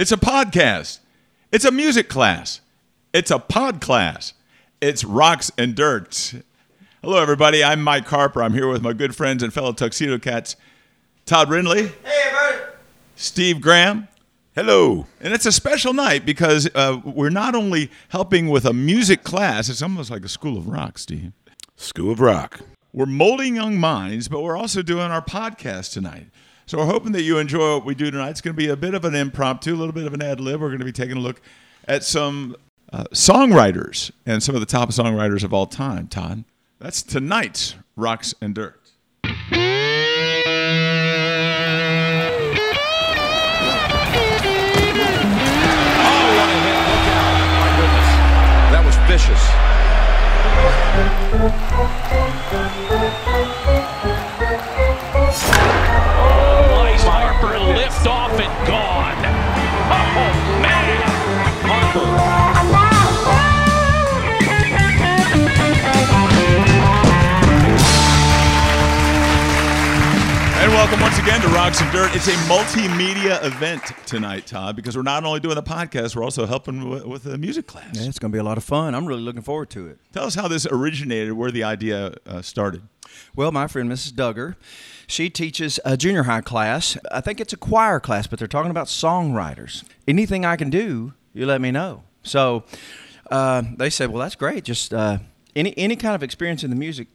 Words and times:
It's 0.00 0.12
a 0.12 0.16
podcast. 0.16 1.00
It's 1.52 1.66
a 1.66 1.70
music 1.70 2.08
class. 2.08 2.62
It's 3.12 3.30
a 3.30 3.38
pod 3.38 3.82
class. 3.82 4.32
It's 4.80 5.04
rocks 5.04 5.52
and 5.58 5.74
dirt. 5.74 6.36
Hello, 7.02 7.18
everybody. 7.18 7.62
I'm 7.62 7.82
Mike 7.82 8.06
Harper. 8.06 8.42
I'm 8.42 8.54
here 8.54 8.66
with 8.66 8.80
my 8.80 8.94
good 8.94 9.14
friends 9.14 9.42
and 9.42 9.52
fellow 9.52 9.74
Tuxedo 9.74 10.18
Cats, 10.18 10.56
Todd 11.26 11.50
Rindley. 11.50 11.88
Hey, 11.88 12.20
everybody. 12.24 12.72
Steve 13.14 13.60
Graham. 13.60 14.08
Hello. 14.54 15.06
And 15.20 15.34
it's 15.34 15.44
a 15.44 15.52
special 15.52 15.92
night 15.92 16.24
because 16.24 16.66
uh, 16.74 16.98
we're 17.04 17.28
not 17.28 17.54
only 17.54 17.90
helping 18.08 18.48
with 18.48 18.64
a 18.64 18.72
music 18.72 19.22
class, 19.22 19.68
it's 19.68 19.82
almost 19.82 20.10
like 20.10 20.24
a 20.24 20.30
school 20.30 20.56
of 20.56 20.66
rock, 20.66 20.96
Steve. 20.96 21.32
School 21.76 22.12
of 22.12 22.20
Rock. 22.20 22.60
We're 22.94 23.04
molding 23.04 23.56
young 23.56 23.76
minds, 23.76 24.28
but 24.28 24.40
we're 24.40 24.56
also 24.56 24.80
doing 24.80 25.10
our 25.10 25.22
podcast 25.22 25.92
tonight. 25.92 26.28
So 26.70 26.78
we're 26.78 26.86
hoping 26.86 27.10
that 27.12 27.22
you 27.22 27.38
enjoy 27.38 27.74
what 27.74 27.84
we 27.84 27.96
do 27.96 28.12
tonight. 28.12 28.30
It's 28.30 28.40
going 28.40 28.54
to 28.54 28.56
be 28.56 28.68
a 28.68 28.76
bit 28.76 28.94
of 28.94 29.04
an 29.04 29.16
impromptu, 29.16 29.74
a 29.74 29.76
little 29.76 29.92
bit 29.92 30.06
of 30.06 30.14
an 30.14 30.22
ad 30.22 30.38
lib. 30.38 30.60
We're 30.60 30.68
going 30.68 30.78
to 30.78 30.84
be 30.84 30.92
taking 30.92 31.16
a 31.16 31.20
look 31.20 31.42
at 31.88 32.04
some 32.04 32.54
uh, 32.92 33.06
songwriters 33.12 34.12
and 34.24 34.40
some 34.40 34.54
of 34.54 34.60
the 34.60 34.68
top 34.68 34.90
songwriters 34.90 35.42
of 35.42 35.52
all 35.52 35.66
time, 35.66 36.06
Todd. 36.06 36.44
That's 36.78 37.02
tonight's 37.02 37.74
Rocks 37.96 38.36
and 38.40 38.54
Dirt. 38.54 38.80
Oh, 52.52 52.89
Lift 57.90 58.06
off 58.06 58.38
and 58.38 58.68
gone. 58.68 59.16
Oh 59.92 60.59
welcome 70.90 71.06
once 71.06 71.18
again 71.20 71.40
to 71.40 71.46
Rocks 71.50 71.80
and 71.80 71.92
Dirt. 71.92 72.16
It's 72.16 72.26
a 72.26 72.32
multimedia 72.48 73.44
event 73.44 73.80
tonight, 74.06 74.48
Todd, 74.48 74.74
because 74.74 74.96
we're 74.96 75.04
not 75.04 75.22
only 75.22 75.38
doing 75.38 75.54
the 75.54 75.62
podcast, 75.62 76.16
we're 76.16 76.24
also 76.24 76.46
helping 76.46 76.88
with, 76.88 77.04
with 77.04 77.22
the 77.22 77.38
music 77.38 77.68
class. 77.68 77.90
Yeah, 77.92 78.08
it's 78.08 78.18
going 78.18 78.32
to 78.32 78.34
be 78.34 78.40
a 78.40 78.42
lot 78.42 78.58
of 78.58 78.64
fun. 78.64 78.92
I'm 78.96 79.06
really 79.06 79.22
looking 79.22 79.42
forward 79.42 79.70
to 79.70 79.86
it. 79.86 80.00
Tell 80.12 80.24
us 80.24 80.34
how 80.34 80.48
this 80.48 80.66
originated, 80.66 81.34
where 81.34 81.52
the 81.52 81.62
idea 81.62 82.14
uh, 82.26 82.42
started. 82.42 82.82
Well, 83.36 83.52
my 83.52 83.68
friend 83.68 83.88
Mrs. 83.88 84.14
Duggar, 84.14 84.56
she 85.06 85.30
teaches 85.30 85.78
a 85.84 85.96
junior 85.96 86.24
high 86.24 86.40
class. 86.40 86.98
I 87.12 87.20
think 87.20 87.40
it's 87.40 87.52
a 87.52 87.56
choir 87.56 88.00
class, 88.00 88.26
but 88.26 88.40
they're 88.40 88.48
talking 88.48 88.72
about 88.72 88.88
songwriters. 88.88 89.84
Anything 90.08 90.44
I 90.44 90.56
can 90.56 90.70
do, 90.70 91.12
you 91.32 91.46
let 91.46 91.60
me 91.60 91.70
know. 91.70 92.02
So 92.24 92.64
uh, 93.30 93.62
they 93.76 93.90
said, 93.90 94.10
well, 94.10 94.22
that's 94.22 94.34
great. 94.34 94.64
Just 94.64 94.92
uh, 94.92 95.18
any 95.54 95.72
any 95.78 95.94
kind 95.94 96.16
of 96.16 96.24
experience 96.24 96.64
in 96.64 96.70
the 96.70 96.76
music 96.76 97.06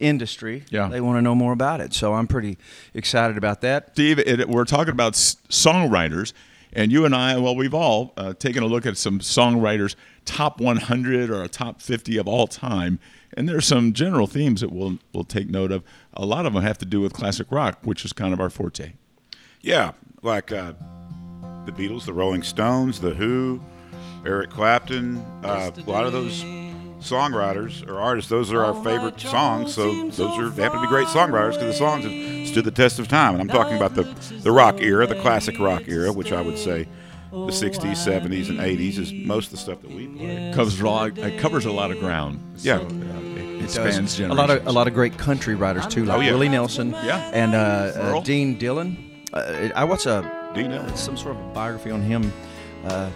industry. 0.00 0.64
Yeah. 0.70 0.88
They 0.88 1.00
want 1.00 1.18
to 1.18 1.22
know 1.22 1.34
more 1.34 1.52
about 1.52 1.80
it. 1.80 1.94
So 1.94 2.14
I'm 2.14 2.26
pretty 2.26 2.58
excited 2.94 3.36
about 3.36 3.60
that. 3.60 3.90
Steve, 3.92 4.18
it, 4.18 4.48
we're 4.48 4.64
talking 4.64 4.92
about 4.92 5.12
songwriters, 5.12 6.32
and 6.72 6.90
you 6.90 7.04
and 7.04 7.14
I, 7.14 7.36
well, 7.38 7.54
we've 7.54 7.74
all 7.74 8.12
uh, 8.16 8.32
taken 8.34 8.62
a 8.62 8.66
look 8.66 8.86
at 8.86 8.96
some 8.96 9.20
songwriters, 9.20 9.94
top 10.24 10.60
100 10.60 11.30
or 11.30 11.42
a 11.42 11.48
top 11.48 11.80
50 11.80 12.16
of 12.16 12.26
all 12.26 12.46
time, 12.46 12.98
and 13.36 13.48
there's 13.48 13.66
some 13.66 13.92
general 13.92 14.26
themes 14.26 14.60
that 14.60 14.72
we'll 14.72 14.98
we'll 15.12 15.24
take 15.24 15.48
note 15.48 15.70
of. 15.70 15.84
A 16.14 16.24
lot 16.24 16.46
of 16.46 16.52
them 16.52 16.62
have 16.62 16.78
to 16.78 16.84
do 16.84 17.00
with 17.00 17.12
classic 17.12 17.46
rock, 17.50 17.78
which 17.82 18.04
is 18.04 18.12
kind 18.12 18.32
of 18.32 18.40
our 18.40 18.50
forte. 18.50 18.94
Yeah, 19.60 19.92
like 20.22 20.50
uh, 20.52 20.72
the 21.66 21.72
Beatles, 21.72 22.06
the 22.06 22.12
Rolling 22.12 22.42
Stones, 22.42 23.00
the 23.00 23.14
Who, 23.14 23.60
Eric 24.26 24.50
Clapton. 24.50 25.18
Uh, 25.44 25.70
a 25.76 25.90
lot 25.90 26.06
of 26.06 26.12
those 26.12 26.42
songwriters 27.00 27.86
or 27.88 27.98
artists, 28.00 28.30
those 28.30 28.52
are 28.52 28.64
our 28.64 28.74
favorite 28.84 29.20
songs. 29.20 29.74
So 29.74 30.08
those 30.10 30.38
are 30.38 30.48
they 30.50 30.62
happen 30.62 30.78
to 30.80 30.86
be 30.86 30.88
great 30.88 31.06
songwriters 31.08 31.52
because 31.54 31.66
the 31.66 31.72
songs 31.74 32.04
have 32.04 32.48
stood 32.48 32.64
the 32.64 32.70
test 32.70 32.98
of 32.98 33.08
time. 33.08 33.34
And 33.34 33.40
I'm 33.42 33.48
talking 33.48 33.76
about 33.76 33.94
the 33.94 34.04
the 34.42 34.50
rock 34.52 34.80
era, 34.80 35.06
the 35.06 35.20
classic 35.20 35.58
rock 35.58 35.82
era, 35.86 36.12
which 36.12 36.32
I 36.32 36.40
would 36.40 36.58
say 36.58 36.86
the 37.30 37.36
60s, 37.36 37.92
70s, 37.94 38.48
and 38.48 38.58
80s 38.58 38.98
is 38.98 39.12
most 39.12 39.46
of 39.46 39.50
the 39.52 39.56
stuff 39.58 39.80
that 39.82 39.90
we 39.92 40.08
play. 40.08 40.52
Covers 40.54 40.80
a 40.80 40.84
lot, 40.86 41.16
it 41.18 41.38
covers 41.40 41.64
a 41.64 41.70
lot 41.72 41.90
of 41.92 42.00
ground. 42.00 42.40
Yeah. 42.58 42.78
So, 42.78 42.84
uh, 42.86 42.88
it, 42.88 43.64
it 43.64 43.70
spans 43.70 44.16
generations. 44.16 44.20
a 44.30 44.34
lot 44.34 44.50
of 44.50 44.66
a 44.66 44.72
lot 44.72 44.88
of 44.88 44.94
great 44.94 45.16
country 45.16 45.54
writers 45.54 45.86
too, 45.86 46.04
like 46.04 46.18
Oh, 46.18 46.20
yeah. 46.20 46.30
Willie 46.32 46.48
Nelson, 46.48 46.90
Yeah. 47.04 47.30
and 47.32 47.54
uh, 47.54 47.58
uh, 48.18 48.20
Dean 48.22 48.58
Dillon. 48.58 48.96
Uh, 49.32 49.68
I 49.76 49.84
watched 49.84 50.06
a 50.06 50.22
Dean 50.56 50.70
Dillon. 50.70 50.96
some 50.96 51.16
sort 51.16 51.36
of 51.36 51.42
a 51.42 51.48
biography 51.54 51.92
on 51.92 52.02
him 52.02 52.32
uh, 52.84 53.08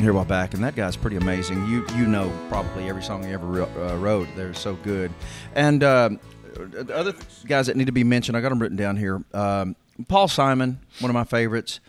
here 0.00 0.12
while 0.12 0.24
back, 0.24 0.54
and 0.54 0.62
that 0.64 0.74
guy's 0.74 0.96
pretty 0.96 1.16
amazing. 1.16 1.66
You 1.66 1.86
you 1.96 2.06
know 2.06 2.32
probably 2.48 2.88
every 2.88 3.02
song 3.02 3.24
he 3.24 3.32
ever 3.32 3.46
wrote, 3.46 3.70
uh, 3.76 3.96
wrote. 3.96 4.28
They're 4.36 4.54
so 4.54 4.74
good. 4.76 5.12
And 5.54 5.82
uh, 5.82 6.10
the 6.54 6.94
other 6.94 7.14
guys 7.46 7.66
that 7.66 7.76
need 7.76 7.86
to 7.86 7.92
be 7.92 8.04
mentioned, 8.04 8.36
I 8.36 8.40
got 8.40 8.50
them 8.50 8.58
written 8.60 8.76
down 8.76 8.96
here. 8.96 9.22
Um, 9.32 9.76
Paul 10.08 10.28
Simon, 10.28 10.80
one 11.00 11.10
of 11.10 11.14
my 11.14 11.24
favorites. 11.24 11.80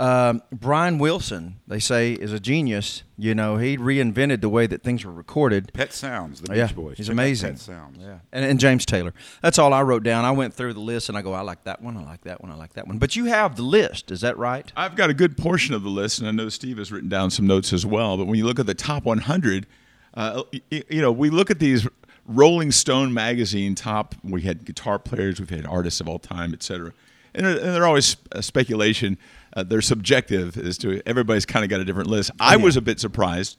Um, 0.00 0.42
Brian 0.50 0.98
Wilson, 0.98 1.56
they 1.66 1.78
say, 1.78 2.12
is 2.14 2.32
a 2.32 2.40
genius. 2.40 3.02
You 3.18 3.34
know, 3.34 3.58
he 3.58 3.76
reinvented 3.76 4.40
the 4.40 4.48
way 4.48 4.66
that 4.66 4.82
things 4.82 5.04
were 5.04 5.12
recorded. 5.12 5.70
Pet 5.74 5.92
Sounds, 5.92 6.40
the 6.40 6.48
Beach 6.48 6.56
Yeah, 6.56 6.72
Boys. 6.72 6.96
he's 6.96 7.06
Check 7.08 7.12
amazing. 7.12 7.50
Pet 7.50 7.58
Sounds. 7.58 7.98
Yeah, 8.00 8.18
and, 8.32 8.44
and 8.46 8.58
James 8.58 8.86
Taylor. 8.86 9.12
That's 9.42 9.58
all 9.58 9.74
I 9.74 9.82
wrote 9.82 10.02
down. 10.02 10.24
I 10.24 10.30
went 10.30 10.54
through 10.54 10.72
the 10.72 10.80
list 10.80 11.10
and 11.10 11.18
I 11.18 11.22
go, 11.22 11.34
I 11.34 11.42
like 11.42 11.64
that 11.64 11.82
one, 11.82 11.98
I 11.98 12.02
like 12.04 12.22
that 12.22 12.40
one, 12.40 12.50
I 12.50 12.54
like 12.54 12.72
that 12.72 12.88
one. 12.88 12.96
But 12.96 13.14
you 13.14 13.26
have 13.26 13.56
the 13.56 13.62
list, 13.62 14.10
is 14.10 14.22
that 14.22 14.38
right? 14.38 14.72
I've 14.74 14.96
got 14.96 15.10
a 15.10 15.14
good 15.14 15.36
portion 15.36 15.74
of 15.74 15.82
the 15.82 15.90
list, 15.90 16.18
and 16.18 16.26
I 16.26 16.30
know 16.30 16.48
Steve 16.48 16.78
has 16.78 16.90
written 16.90 17.10
down 17.10 17.30
some 17.30 17.46
notes 17.46 17.72
as 17.74 17.84
well. 17.84 18.16
But 18.16 18.26
when 18.26 18.36
you 18.38 18.46
look 18.46 18.58
at 18.58 18.66
the 18.66 18.74
top 18.74 19.04
100, 19.04 19.66
uh, 20.14 20.42
y- 20.52 20.82
you 20.88 21.02
know, 21.02 21.12
we 21.12 21.28
look 21.28 21.50
at 21.50 21.58
these 21.58 21.86
Rolling 22.26 22.72
Stone 22.72 23.12
magazine 23.12 23.74
top. 23.74 24.14
We 24.24 24.40
had 24.42 24.64
guitar 24.64 24.98
players, 24.98 25.40
we've 25.40 25.50
had 25.50 25.66
artists 25.66 26.00
of 26.00 26.08
all 26.08 26.18
time, 26.18 26.54
et 26.54 26.62
cetera. 26.62 26.92
And, 27.34 27.44
they're- 27.44 27.56
and 27.58 27.74
they're 27.74 27.86
always 27.86 28.16
uh, 28.32 28.40
speculation. 28.40 29.18
Uh, 29.54 29.62
they're 29.62 29.82
subjective 29.82 30.56
as 30.56 30.78
to 30.78 31.02
everybody's 31.06 31.46
kind 31.46 31.64
of 31.64 31.70
got 31.70 31.80
a 31.80 31.84
different 31.84 32.08
list. 32.08 32.30
I 32.38 32.56
was 32.56 32.76
a 32.76 32.80
bit 32.80 33.00
surprised 33.00 33.58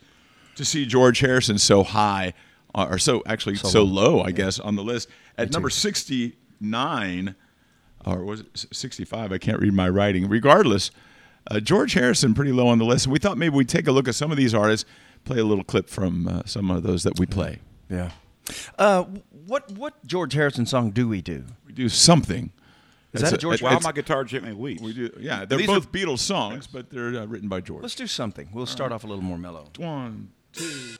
to 0.56 0.66
see 0.66 0.86
George 0.86 1.20
Harrison 1.20 1.58
so 1.58 1.84
high, 1.84 2.34
uh, 2.74 2.88
or 2.90 2.98
so 2.98 3.24
actually 3.26 3.56
so, 3.56 3.84
low, 3.84 4.22
I 4.22 4.32
guess, 4.32 4.60
on 4.60 4.76
the 4.76 4.84
list 4.84 5.10
at 5.38 5.52
number 5.52 5.70
69 5.70 7.36
or 8.06 8.24
was 8.24 8.42
it 8.42 8.66
65? 8.72 9.32
I 9.32 9.38
can't 9.38 9.60
read 9.60 9.74
my 9.74 9.90
writing. 9.90 10.28
Regardless, 10.28 10.92
uh, 11.50 11.60
George 11.60 11.94
Harrison 11.94 12.34
pretty 12.34 12.52
low 12.52 12.68
on 12.68 12.78
the 12.78 12.86
list. 12.86 13.06
And 13.06 13.14
we 13.14 13.20
thought 13.20 13.38
maybe 13.38 13.56
we'd 13.56 13.70
take 13.70 13.88
a 13.88 13.92
look 13.92 14.08
at 14.08 14.16
some 14.16 14.32
of 14.32 14.38
these 14.38 14.54
artists, 14.54 14.90
play 15.26 15.40
a 15.40 15.44
little 15.44 15.64
clip 15.64 15.90
from 15.90 16.28
uh, 16.28 16.44
some 16.46 16.72
of 16.72 16.84
those 16.84 17.04
that 17.04 17.20
we 17.20 17.26
play. 17.26 17.60
Yeah. 17.90 18.12
Uh, 18.78 19.04
what 19.46 19.72
what 19.72 20.06
George 20.06 20.34
Harrison 20.34 20.66
song 20.66 20.92
do 20.92 21.08
we 21.08 21.22
do? 21.22 21.46
We 21.66 21.74
do 21.74 21.90
something. 21.90 22.52
Is 23.14 23.22
that 23.22 23.34
a 23.34 23.38
George- 23.38 23.62
While 23.62 23.74
it's- 23.74 23.84
my 23.84 23.92
guitar 23.92 24.24
gently 24.24 24.54
weeps. 24.54 24.82
we 24.82 24.94
do, 24.94 25.10
yeah, 25.20 25.44
they're 25.46 25.58
These 25.58 25.68
both 25.68 25.86
are- 25.86 25.90
Beatles 25.90 26.20
songs, 26.20 26.68
but 26.68 26.90
they're 26.90 27.08
uh, 27.22 27.26
written 27.26 27.50
by 27.50 27.60
George. 27.60 27.82
Let's 27.82 27.96
do 27.96 28.08
something. 28.08 28.48
We'll 28.54 28.66
start 28.66 28.92
off 28.92 29.04
a 29.04 29.08
little 29.08 29.24
more 29.24 29.38
mellow. 29.38 29.68
One, 29.78 30.30
two. 30.54 30.96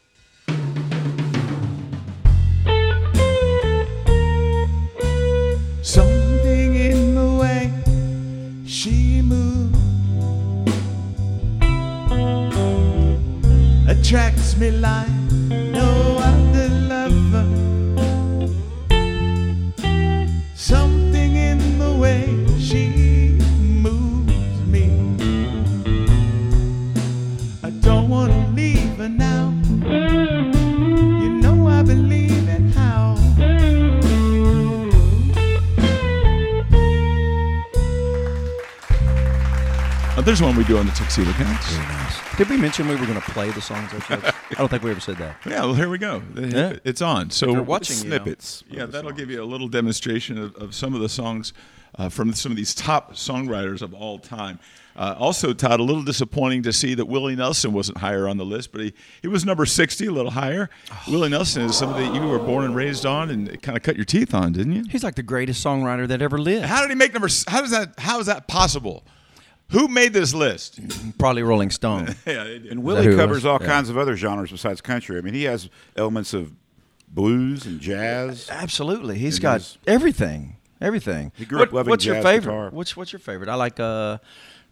Something 5.84 6.76
in 6.76 7.16
the 7.16 7.38
way 7.42 7.72
she 8.68 9.22
moves 9.22 9.78
attracts 13.90 14.56
me 14.58 14.72
like 14.72 15.10
there's 40.32 40.42
one 40.42 40.56
we 40.56 40.64
do 40.64 40.78
on 40.78 40.86
the 40.86 40.94
Tuxedo 40.94 41.30
Cats. 41.34 42.38
Did 42.38 42.48
we 42.48 42.56
mention 42.56 42.88
we 42.88 42.96
were 42.96 43.06
going 43.06 43.20
to 43.20 43.32
play 43.32 43.50
the 43.50 43.60
songs 43.60 43.92
ourselves? 43.94 44.24
I 44.52 44.54
don't 44.54 44.70
think 44.70 44.82
we 44.82 44.90
ever 44.90 45.02
said 45.02 45.18
that. 45.18 45.36
Yeah, 45.46 45.60
well, 45.66 45.74
here 45.74 45.90
we 45.90 45.98
go. 45.98 46.24
Yeah. 46.34 46.78
It's 46.86 47.02
on. 47.02 47.32
So 47.32 47.52
you're 47.52 47.62
watching, 47.62 47.98
you 47.98 48.04
know. 48.06 48.16
snippets. 48.16 48.64
Yeah, 48.70 48.86
that'll 48.86 49.12
give 49.12 49.30
you 49.30 49.44
a 49.44 49.44
little 49.44 49.68
demonstration 49.68 50.38
of, 50.38 50.56
of 50.56 50.74
some 50.74 50.96
of 50.96 51.02
the 51.02 51.10
songs 51.10 51.52
uh, 51.96 52.08
from 52.08 52.32
some 52.32 52.50
of 52.50 52.56
these 52.56 52.74
top 52.74 53.16
songwriters 53.16 53.82
of 53.82 53.94
all 53.94 54.20
time. 54.20 54.60
Uh, 54.96 55.16
also, 55.20 55.52
Todd, 55.52 55.82
a 55.82 55.84
little 55.84 56.04
disappointing 56.04 56.64
to 56.64 56.72
see 56.72 56.94
that 56.94 57.08
Willie 57.08 57.36
Nelson 57.36 57.74
wasn't 57.74 57.98
higher 57.98 58.30
on 58.30 58.38
the 58.38 58.46
list, 58.46 58.72
but 58.72 58.80
he, 58.80 58.94
he 59.22 59.28
was 59.28 59.44
number 59.44 59.66
60, 59.66 60.06
a 60.06 60.12
little 60.14 60.32
higher. 60.32 60.70
Willie 61.10 61.28
Nelson 61.28 61.64
is 61.64 61.78
somebody 61.78 62.06
that 62.06 62.16
you 62.16 62.22
were 62.22 62.40
born 62.40 62.64
and 62.64 62.74
raised 62.74 63.06
on 63.06 63.30
and 63.32 63.62
kind 63.62 63.78
of 63.78 63.84
cut 63.84 63.98
your 63.98 64.06
teeth 64.06 64.34
on, 64.34 64.54
didn't 64.54 64.72
you? 64.72 64.86
He's 64.90 65.04
like 65.04 65.16
the 65.16 65.24
greatest 65.24 65.62
songwriter 65.62 66.08
that 66.08 66.22
ever 66.22 66.38
lived. 66.38 66.68
How 66.68 66.80
did 66.80 66.90
he 66.90 66.96
make 66.96 67.12
number? 67.12 67.28
How 67.50 67.60
does 67.60 67.72
that? 67.72 68.00
How 68.00 68.22
is 68.22 68.28
that 68.28 68.48
possible? 68.48 69.04
Who 69.72 69.88
made 69.88 70.14
this 70.14 70.34
list? 70.34 70.80
Probably 71.18 71.44
Rolling 71.44 71.70
Stone. 71.72 72.16
yeah. 72.26 72.44
And 72.44 72.84
Willie 72.84 73.16
covers 73.16 73.46
all 73.46 73.58
Yeah. 73.62 73.68
kinds 73.68 73.90
of 73.90 73.98
other 73.98 74.16
genres 74.16 74.52
besides 74.52 74.82
country. 74.82 75.18
I 75.18 75.22
mean, 75.22 75.34
he 75.34 75.44
has 75.44 75.70
elements 75.96 76.34
of 76.34 76.52
blues 77.08 77.66
and 77.66 77.80
jazz. 77.80 78.48
Absolutely, 78.50 79.18
he's 79.18 79.38
It 79.38 79.42
got 79.42 79.62
is. 79.62 79.78
everything. 79.88 80.58
Everything. 80.80 81.32
He 81.36 81.46
grew 81.46 81.60
What- 81.60 81.68
up 81.70 81.74
loving 81.74 81.90
What's 81.92 82.06
your 82.06 82.16
favorite? 82.22 82.42
guitar. 82.52 82.70
What's 82.72 82.98
What's 82.98 83.14
your 83.14 83.20
favorite? 83.20 83.50
I 83.50 83.56
like. 83.56 83.80
uh 83.80 84.18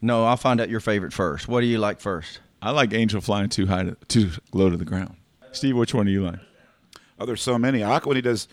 No, 0.02 0.26
I'll 0.26 0.38
find 0.38 0.60
out 0.62 0.70
your 0.70 0.80
favorite 0.80 1.14
first. 1.14 1.48
What 1.48 1.62
do 1.62 1.68
you 1.68 1.78
like 1.78 2.00
first? 2.00 2.40
I 2.62 2.72
like 2.72 2.94
Angel 2.94 3.22
flying 3.22 3.50
too 3.50 3.68
high, 3.68 3.84
to, 3.84 3.98
too 4.08 4.32
low 4.54 4.70
to 4.70 4.76
the 4.78 4.86
ground. 4.86 5.16
Steve, 5.52 5.76
which 5.78 5.94
one 5.94 6.06
do 6.06 6.12
you 6.12 6.24
like? 6.26 6.40
Oh, 7.20 7.26
there's 7.26 7.42
so 7.42 7.58
many. 7.58 7.84
I 7.84 7.90
like 7.90 8.06
when 8.06 8.16
he 8.16 8.22
does. 8.22 8.48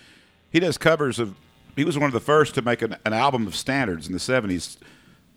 He 0.50 0.60
does 0.60 0.76
covers 0.78 1.18
of. 1.18 1.34
He 1.76 1.84
was 1.84 1.96
one 1.98 2.06
of 2.06 2.12
the 2.12 2.20
first 2.20 2.54
to 2.54 2.62
make 2.62 2.82
an, 2.82 2.96
an 3.04 3.12
album 3.12 3.46
of 3.46 3.54
standards 3.56 4.06
in 4.06 4.12
the 4.12 4.18
'70s, 4.18 4.76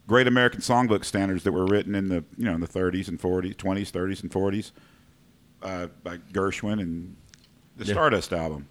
great 0.09 0.27
American 0.27 0.59
songbook 0.59 1.05
standards 1.05 1.43
that 1.43 1.51
were 1.53 1.65
written 1.65 1.95
in 1.95 2.09
the 2.09 2.23
you 2.37 2.43
know 2.45 2.53
in 2.55 2.59
the 2.59 2.67
30s 2.67 3.07
and 3.07 3.19
40s, 3.19 3.55
20s, 3.55 3.91
30s, 3.91 4.21
and 4.23 4.31
40s, 4.31 4.71
uh, 5.63 5.87
by 6.03 6.17
Gershwin 6.33 6.81
and 6.81 7.15
the 7.77 7.85
Stardust 7.85 8.33
album. 8.33 8.67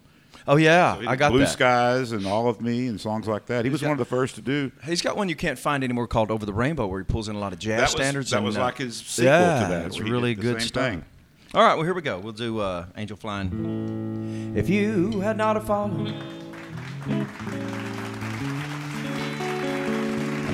Oh 0.47 0.55
yeah, 0.55 0.99
He 0.99 1.07
I 1.07 1.15
got 1.15 1.31
Blue 1.31 1.39
that. 1.41 1.49
Skies 1.49 2.11
and 2.11 2.25
All 2.25 2.47
of 2.47 2.61
Me 2.61 2.87
and 2.87 2.99
songs 2.99 3.27
like 3.27 3.45
that. 3.47 3.65
He 3.65 3.71
was 3.71 3.81
got- 3.81 3.87
one 3.87 3.93
of 3.93 3.99
the 3.99 4.05
first 4.05 4.35
to 4.35 4.41
do. 4.41 4.71
He's 4.83 5.01
got 5.01 5.15
one 5.17 5.29
you 5.29 5.35
can't 5.35 5.59
find 5.59 5.83
anymore 5.83 6.07
called 6.07 6.31
Over 6.31 6.45
the 6.45 6.53
Rainbow, 6.53 6.87
where 6.87 6.99
he 6.99 7.03
pulls 7.05 7.27
in 7.29 7.35
a 7.35 7.39
lot 7.39 7.53
of 7.53 7.59
jazz 7.59 7.77
That 7.77 7.83
was, 7.83 7.91
standards. 7.91 8.29
that 8.31 8.37
and, 8.37 8.45
was 8.45 8.57
uh, 8.57 8.61
like 8.61 8.77
his 8.77 8.97
sequel 8.97 9.31
yeah, 9.31 9.63
to 9.63 9.67
that. 9.69 9.85
It's 9.87 9.99
really 9.99 10.35
good 10.35 10.61
stuff. 10.61 10.83
thing. 10.83 11.05
All 11.53 11.63
right, 11.63 11.73
well 11.75 11.83
here 11.83 11.93
we 11.93 12.01
go. 12.01 12.19
We'll 12.19 12.33
do 12.33 12.59
uh, 12.59 12.85
Angel 12.97 13.17
Flying. 13.17 14.53
If 14.55 14.69
you 14.69 15.19
had 15.21 15.35
not 15.37 15.55
have 15.55 15.65
fallen, 15.65 16.13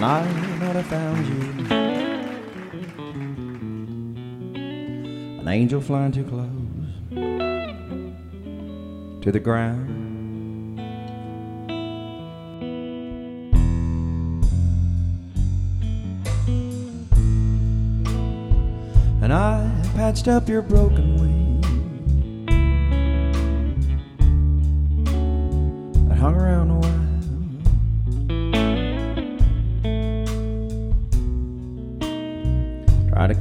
I 0.06 0.22
not 0.60 0.76
have 0.76 0.86
found 0.86 1.26
you, 1.26 1.42
an 5.40 5.48
angel 5.48 5.82
flying 5.82 6.12
too 6.12 6.24
close 6.26 6.48
to 9.24 9.32
the 9.32 9.40
ground. 9.40 10.04
and 19.24 19.34
I 19.34 19.72
patched 19.96 20.28
up 20.28 20.48
your 20.48 20.62
broken 20.62 21.16
wing. 21.16 21.25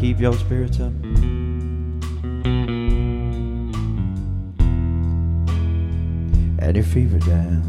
Keep 0.04 0.20
your 0.20 0.34
spirits 0.34 0.80
up. 0.80 0.92
And 6.62 6.76
your 6.76 6.84
fever 6.84 7.18
down. 7.20 7.62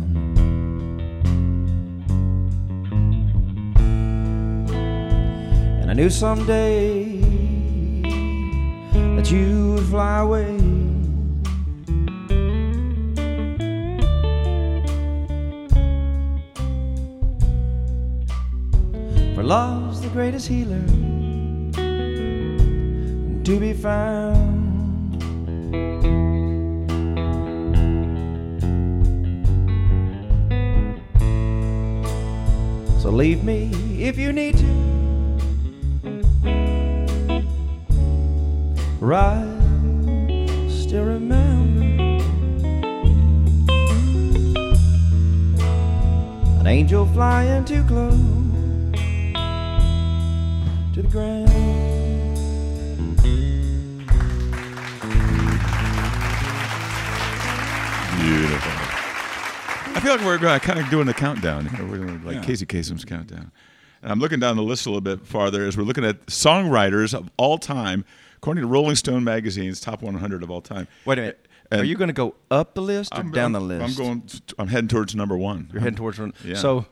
And 5.80 5.90
I 5.90 5.94
knew 5.94 6.10
someday 6.10 7.22
that 9.16 9.32
you 9.32 9.76
would 9.76 9.86
fly 9.86 10.20
away. 10.20 10.58
For 19.36 19.44
love's 19.44 20.02
the 20.02 20.10
greatest 20.10 20.50
healer 20.50 20.84
to 23.46 23.60
be 23.60 23.74
found. 23.74 25.22
So 33.00 33.12
leave 33.12 33.44
me 33.44 33.70
if 34.00 34.18
you 34.18 34.34
need 34.34 34.58
to. 34.58 34.66
Right, 39.00 40.48
still 40.68 41.06
remember 41.06 41.84
an 46.60 46.66
angel 46.66 47.06
flying 47.14 47.64
too 47.64 47.84
close 47.84 48.16
to 50.96 51.02
the 51.04 51.10
ground. 51.12 51.55
Feel 60.06 60.16
like 60.18 60.42
we're 60.42 60.48
uh, 60.48 60.60
kind 60.60 60.80
of 60.80 60.90
doing 60.90 61.08
the 61.08 61.14
countdown. 61.14 61.66
here. 61.66 61.86
We're 61.86 61.98
doing 61.98 62.24
like 62.24 62.44
Casey 62.44 62.66
Kasem's 62.66 63.04
countdown. 63.04 63.52
And 64.04 64.12
I'm 64.12 64.20
looking 64.20 64.40
down 64.40 64.56
the 64.56 64.64
list 64.64 64.86
a 64.86 64.90
little 64.90 65.02
bit 65.02 65.26
farther 65.26 65.66
as 65.66 65.76
we're 65.78 65.84
looking 65.84 66.06
at 66.06 66.28
songwriters 66.28 67.14
of 67.14 67.30
all 67.38 67.58
time, 67.58 68.06
according 68.38 68.62
to 68.62 68.68
Rolling 68.68 68.96
Stone 68.96 69.24
magazine's 69.24 69.80
top 69.80 70.04
100 70.04 70.44
of 70.44 70.52
all 70.52 70.62
time. 70.62 70.88
Wait 71.06 71.18
a 71.18 71.22
minute. 71.22 71.48
And- 71.72 71.82
Are 71.82 71.86
you 71.86 71.96
going 71.96 72.10
to 72.10 72.14
go 72.14 72.36
up 72.52 72.76
the 72.76 72.84
list 72.84 73.14
or 73.16 73.22
I'm, 73.22 73.32
down 73.32 73.56
I'm- 73.56 73.68
the 73.68 73.76
list? 73.80 74.00
I'm 74.00 74.06
going. 74.06 74.24
I'm 74.60 74.68
heading 74.68 74.88
towards 74.88 75.16
number 75.16 75.36
one. 75.36 75.70
You're 75.74 75.82
heading 75.82 75.96
towards 75.98 76.20
one. 76.20 76.34
Yeah. 76.44 76.56
So, 76.56 76.86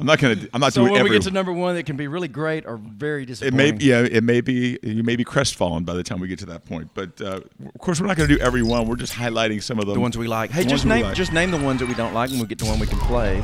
I'm 0.00 0.06
not 0.06 0.18
going 0.18 0.38
to. 0.40 0.48
I'm 0.54 0.60
not 0.60 0.72
so 0.72 0.80
doing 0.80 0.92
when 0.92 1.00
every. 1.00 1.10
we 1.10 1.16
get 1.16 1.24
to 1.24 1.30
number 1.30 1.52
one, 1.52 1.76
it 1.76 1.84
can 1.86 1.96
be 1.96 2.08
really 2.08 2.28
great 2.28 2.66
or 2.66 2.76
very 2.78 3.24
disappointing. 3.26 3.68
it 3.68 3.78
may, 3.78 3.84
yeah, 3.84 4.00
it 4.00 4.24
may 4.24 4.40
be. 4.40 4.78
You 4.82 5.02
may 5.02 5.14
be 5.16 5.24
crestfallen 5.24 5.84
by 5.84 5.94
the 5.94 6.02
time 6.02 6.20
we 6.20 6.26
get 6.28 6.38
to 6.40 6.46
that 6.46 6.64
point. 6.64 6.90
But 6.94 7.20
uh, 7.20 7.40
of 7.74 7.80
course, 7.80 8.00
we're 8.00 8.06
not 8.06 8.16
going 8.16 8.28
to 8.28 8.36
do 8.36 8.40
every 8.42 8.62
one. 8.62 8.88
We're 8.88 8.96
just 8.96 9.12
highlighting 9.12 9.62
some 9.62 9.78
of 9.78 9.84
them. 9.86 9.94
the 9.94 10.00
ones 10.00 10.16
we 10.16 10.26
like. 10.26 10.50
Hey, 10.50 10.64
just 10.64 10.86
name 10.86 11.04
like. 11.04 11.14
just 11.14 11.32
name 11.32 11.50
the 11.50 11.58
ones 11.58 11.80
that 11.80 11.86
we 11.86 11.94
don't 11.94 12.14
like, 12.14 12.30
and 12.30 12.38
we'll 12.40 12.48
get 12.48 12.58
to 12.60 12.64
one 12.66 12.78
we 12.80 12.86
can 12.86 12.98
play. 13.00 13.40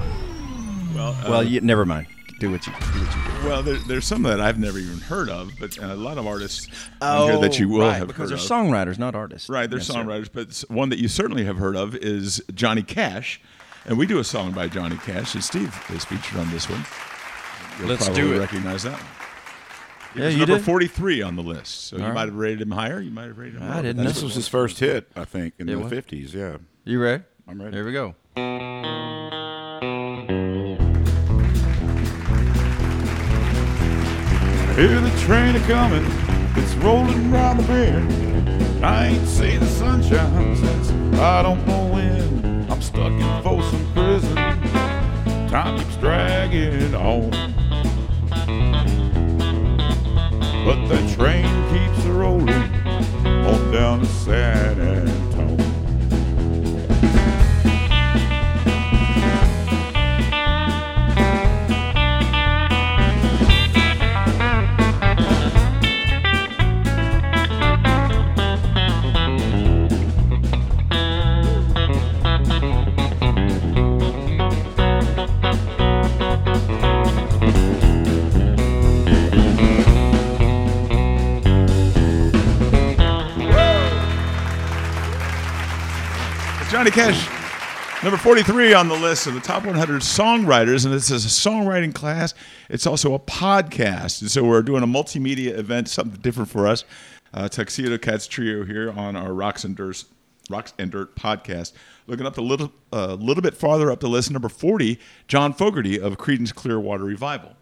Well, 0.95 1.09
uh, 1.13 1.25
well, 1.31 1.43
you, 1.45 1.61
never 1.61 1.85
mind. 1.85 2.07
Do 2.39 2.51
what 2.51 2.67
you 2.67 2.73
do. 2.73 2.79
What 2.79 3.17
you 3.17 3.41
do. 3.43 3.49
well, 3.49 3.63
there, 3.63 3.77
there's 3.89 4.05
some 4.07 4.23
that 4.25 4.41
I've 4.43 4.59
never 4.59 4.79
even 4.79 4.99
heard 4.99 5.31
of, 5.31 5.51
but 5.59 5.79
uh, 5.83 5.87
a 5.87 5.97
lot 5.97 6.19
of 6.19 6.27
artists 6.27 6.69
on 7.01 7.31
here 7.31 7.41
that 7.41 7.59
you 7.59 7.69
will 7.69 7.83
Oh, 7.83 7.89
right, 7.89 7.97
have 7.97 8.09
because 8.09 8.31
heard 8.31 8.39
they're 8.39 8.45
of. 8.59 8.67
songwriters, 8.69 8.99
not 8.99 9.15
artists. 9.15 9.49
Right, 9.49 9.69
they're 9.71 9.79
Yes, 9.79 9.89
sir. 9.89 9.95
songwriters, 9.95 10.29
but 10.33 10.63
one 10.75 10.91
that 10.91 10.99
you 10.99 11.09
certainly 11.09 11.45
have 11.45 11.57
heard 11.57 11.77
of 11.77 11.95
is 11.95 12.43
Johnny 12.55 12.83
Cash, 12.83 13.41
and 13.87 13.97
we 13.99 14.07
do 14.07 14.19
a 14.19 14.25
song 14.25 14.53
by 14.53 14.69
Johnny 14.69 14.97
Cash, 14.99 15.35
and 15.35 15.43
Steve 15.45 15.75
is 15.91 16.05
featured 16.05 16.39
on 16.39 16.51
this 16.51 16.69
one. 16.69 16.85
You'll 17.79 17.89
Let's 17.89 18.05
probably 18.07 18.23
do 18.23 18.33
it. 18.35 18.39
recognize 18.39 18.83
that 18.85 18.93
one. 18.93 19.03
He 20.15 20.21
Yeah, 20.21 20.27
was 20.27 20.35
you 20.35 20.41
number 20.41 20.57
did? 20.57 20.65
43 20.65 21.23
on 21.23 21.37
the 21.37 21.43
list, 21.43 21.87
so 21.89 21.97
you 21.97 22.03
right. 22.05 22.15
might 22.15 22.25
have 22.27 22.35
rated 22.35 22.63
him 22.63 22.71
higher. 22.71 23.01
You 23.01 23.11
might 23.11 23.27
have 23.29 23.39
rated 23.39 23.57
him 23.57 23.63
higher. 23.63 23.71
I 23.71 23.75
lower. 23.75 23.83
didn't 23.83 24.05
That's 24.05 24.15
This 24.17 24.23
was 24.25 24.35
his 24.35 24.49
first 24.49 24.79
hit, 24.81 25.09
I 25.15 25.25
think, 25.25 25.55
in 25.59 25.69
It 25.69 25.73
the 25.73 25.81
was? 25.81 25.93
50s. 25.93 26.33
Yeah. 26.33 26.57
You 26.85 27.01
ready? 27.01 27.25
I'm 27.49 27.61
ready. 27.61 27.77
Here 27.77 27.85
we 27.85 27.93
go. 27.93 28.15
Hear 34.77 35.01
the 35.01 35.11
train 35.21 35.57
a 35.57 35.61
coming, 35.61 36.05
it's 36.55 36.75
rolling 36.75 37.31
round 37.31 37.59
the 37.61 37.63
bend. 37.67 38.85
I 38.85 39.07
ain't 39.07 39.27
seen 39.27 39.59
the 39.61 39.67
sunshine 39.67 40.55
since 40.55 40.91
I 41.19 41.43
don't 41.43 41.67
know 41.67 41.87
when. 41.87 42.26
Time 45.63 45.79
keeps 45.79 45.97
dragging 45.97 46.95
on. 46.95 47.31
But 50.67 50.87
the 50.87 50.99
train 51.17 51.49
keeps 51.73 52.05
rolling 52.05 52.51
on 52.51 53.73
down 53.73 54.01
the 54.01 54.07
San 54.07 54.79
Antonio. 54.79 55.16
Johnny 86.77 86.91
Cash, 86.91 88.05
number 88.05 88.19
43 88.19 88.75
on 88.75 88.89
the 88.89 88.97
list 88.97 89.27
of 89.27 89.33
the 89.33 89.41
top 89.41 89.65
100 89.65 90.03
songwriters, 90.03 90.85
and 90.85 90.93
this 90.93 91.11
is 91.11 91.25
a 91.25 91.29
songwriting 91.29 91.95
class. 91.95 92.35
It's 92.69 92.87
also 92.87 93.15
a 93.15 93.19
podcast, 93.19 94.21
and 94.21 94.31
so 94.31 94.45
we're 94.45 94.61
doing 94.61 94.83
a 94.83 94.87
multimedia 94.87 95.57
event, 95.57 95.89
something 95.89 96.21
different 96.21 96.51
for 96.51 96.67
us. 96.67 96.85
Uh, 97.33 97.49
Tuxedo 97.49 97.97
Cats 97.97 98.27
Trio 98.27 98.63
here 98.67 98.93
on 98.93 99.17
our 99.17 99.33
Rocks 99.33 99.65
and 99.65 99.75
Dirt, 99.75 100.05
Rocks 100.51 100.75
and 100.79 100.91
Dirt 100.91 101.17
podcast. 101.17 101.73
Looking 102.07 102.27
up 102.27 102.37
a 102.37 102.43
little, 102.43 102.71
a 102.93 103.15
little 103.15 103.43
bit 103.43 103.55
farther 103.55 103.91
up 103.91 104.01
the 104.01 104.09
list, 104.11 104.31
number 104.31 104.51
40, 104.51 105.01
John 105.29 105.55
Fogerty 105.55 105.99
of 105.99 106.19
Creedence 106.19 106.55
Clearwater 106.55 107.05
Revival. 107.05 107.57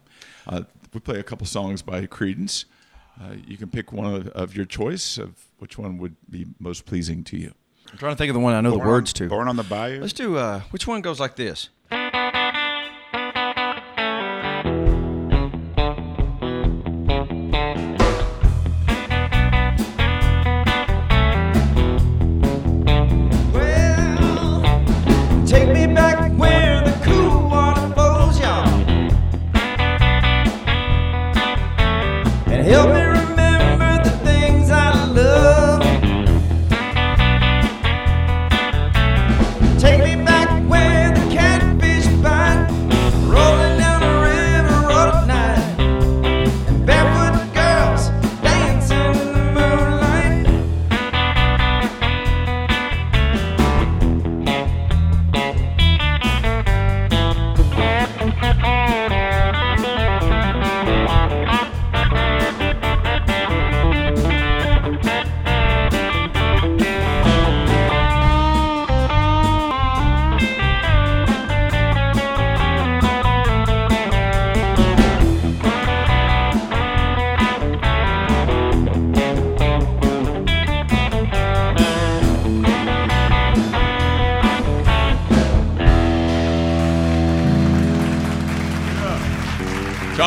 Uh, 0.45 0.63
we 0.93 0.99
play 0.99 1.19
a 1.19 1.23
couple 1.23 1.47
songs 1.47 1.81
by 1.81 2.05
Creedence. 2.05 2.65
Uh, 3.17 3.35
you 3.47 3.55
can 3.55 3.69
pick 3.69 3.93
one 3.93 4.13
of, 4.13 4.27
of 4.27 4.57
your 4.57 4.65
choice 4.65 5.17
of 5.17 5.45
which 5.59 5.77
one 5.77 5.99
would 5.99 6.17
be 6.29 6.47
most 6.59 6.85
pleasing 6.85 7.23
to 7.23 7.37
you. 7.37 7.53
I'm 7.91 7.97
trying 7.97 8.13
to 8.13 8.17
think 8.17 8.29
of 8.29 8.33
the 8.33 8.39
one 8.39 8.53
I 8.53 8.61
know 8.61 8.71
Born 8.71 8.81
the 8.81 8.87
words 8.87 9.11
on, 9.11 9.13
to. 9.15 9.27
Born 9.29 9.47
on 9.47 9.55
the 9.55 9.63
Bayou. 9.63 10.01
Let's 10.01 10.13
do 10.13 10.37
uh, 10.37 10.61
which 10.71 10.87
one 10.87 11.01
goes 11.01 11.19
like 11.19 11.35
this? 11.35 11.69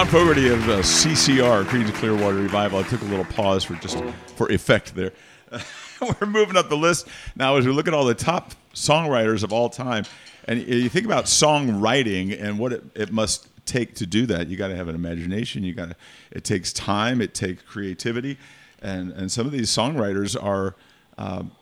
John 0.08 0.20
Fogerty 0.20 0.48
of 0.48 0.66
uh, 0.70 0.78
CCR, 0.78 1.64
Creedence 1.64 1.92
Clearwater 1.94 2.36
Revival. 2.36 2.78
I 2.78 2.82
took 2.82 3.02
a 3.02 3.04
little 3.04 3.26
pause 3.26 3.64
for 3.64 3.74
just 3.74 4.02
for 4.36 4.50
effect 4.50 4.94
there. 4.94 5.12
We're 6.00 6.26
moving 6.26 6.56
up 6.56 6.70
the 6.70 6.78
list 6.78 7.08
now 7.36 7.56
as 7.56 7.66
we 7.66 7.72
look 7.72 7.86
at 7.86 7.92
all 7.92 8.06
the 8.06 8.14
top 8.14 8.52
songwriters 8.72 9.42
of 9.42 9.52
all 9.52 9.68
time, 9.68 10.04
and 10.46 10.60
you 10.60 10.88
think 10.88 11.04
about 11.04 11.26
songwriting 11.26 12.40
and 12.40 12.58
what 12.58 12.72
it, 12.72 12.84
it 12.94 13.12
must 13.12 13.48
take 13.66 13.96
to 13.96 14.06
do 14.06 14.24
that. 14.26 14.48
You 14.48 14.56
got 14.56 14.68
to 14.68 14.76
have 14.76 14.88
an 14.88 14.94
imagination. 14.94 15.62
You 15.62 15.74
got 15.74 15.90
to. 15.90 15.96
It 16.30 16.42
takes 16.42 16.72
time. 16.72 17.20
It 17.20 17.34
takes 17.34 17.62
creativity, 17.64 18.38
and 18.80 19.12
and 19.12 19.30
some 19.30 19.44
of 19.44 19.52
these 19.52 19.68
songwriters 19.68 20.42
are 20.42 20.74
um, 21.18 21.52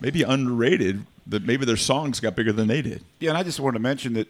maybe 0.00 0.22
underrated. 0.22 1.06
That 1.26 1.46
maybe 1.46 1.64
their 1.64 1.78
songs 1.78 2.20
got 2.20 2.36
bigger 2.36 2.52
than 2.52 2.68
they 2.68 2.82
did. 2.82 3.02
Yeah, 3.18 3.30
and 3.30 3.38
I 3.38 3.44
just 3.44 3.60
wanted 3.60 3.78
to 3.78 3.82
mention 3.82 4.12
that 4.14 4.28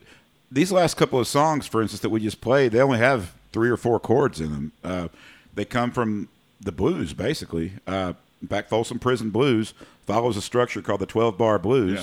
these 0.53 0.71
last 0.71 0.97
couple 0.97 1.19
of 1.19 1.27
songs, 1.27 1.67
for 1.67 1.83
instance, 1.83 2.03
that 2.03 2.11
we 2.11 2.21
just 2.21 2.41
played, 2.41 2.71
they 2.71 2.81
only 2.81 2.99
have 2.99 3.35
three 3.55 3.71
or 3.71 3.77
four 3.79 3.99
chords 3.99 4.41
in 4.41 4.51
them. 4.53 4.73
Uh, 4.85 5.09
they 5.55 5.65
come 5.65 5.91
from 5.91 6.29
the 6.61 6.73
blues, 6.73 7.15
basically. 7.15 7.73
Uh, 7.87 8.13
in 8.43 8.49
fact, 8.49 8.69
Folsom 8.69 8.99
Prison 8.99 9.31
Blues 9.31 9.73
follows 10.07 10.37
a 10.37 10.43
structure 10.43 10.83
called 10.83 11.01
the 11.01 11.07
12 11.07 11.39
bar 11.39 11.59
blues. 11.59 12.01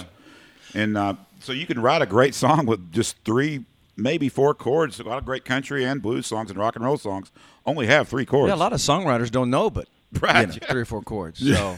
Yeah. 0.73 0.81
And 0.81 0.97
uh, 0.97 1.13
so 1.39 1.51
you 1.51 1.67
can 1.67 1.79
write 1.81 2.01
a 2.01 2.05
great 2.07 2.33
song 2.33 2.65
with 2.65 2.91
just 2.91 3.17
three, 3.25 3.65
maybe 3.97 4.29
four 4.29 4.53
chords. 4.55 4.99
A 4.99 5.03
lot 5.03 5.17
of 5.19 5.25
great 5.25 5.45
country 5.45 5.83
and 5.85 6.01
blues 6.01 6.25
songs 6.25 6.49
and 6.49 6.57
rock 6.57 6.75
and 6.75 6.83
roll 6.85 6.97
songs 6.97 7.31
only 7.65 7.85
have 7.87 8.07
three 8.07 8.25
chords. 8.25 8.49
Yeah, 8.49 8.55
a 8.55 8.63
lot 8.65 8.73
of 8.73 8.79
songwriters 8.79 9.29
don't 9.29 9.49
know, 9.51 9.69
but 9.69 9.87
Right, 10.19 10.41
you 10.41 10.47
know, 10.47 10.53
yeah. 10.61 10.71
three 10.71 10.81
or 10.81 10.85
four 10.85 11.01
chords. 11.03 11.39
So 11.39 11.45
you 11.45 11.53
know. 11.53 11.77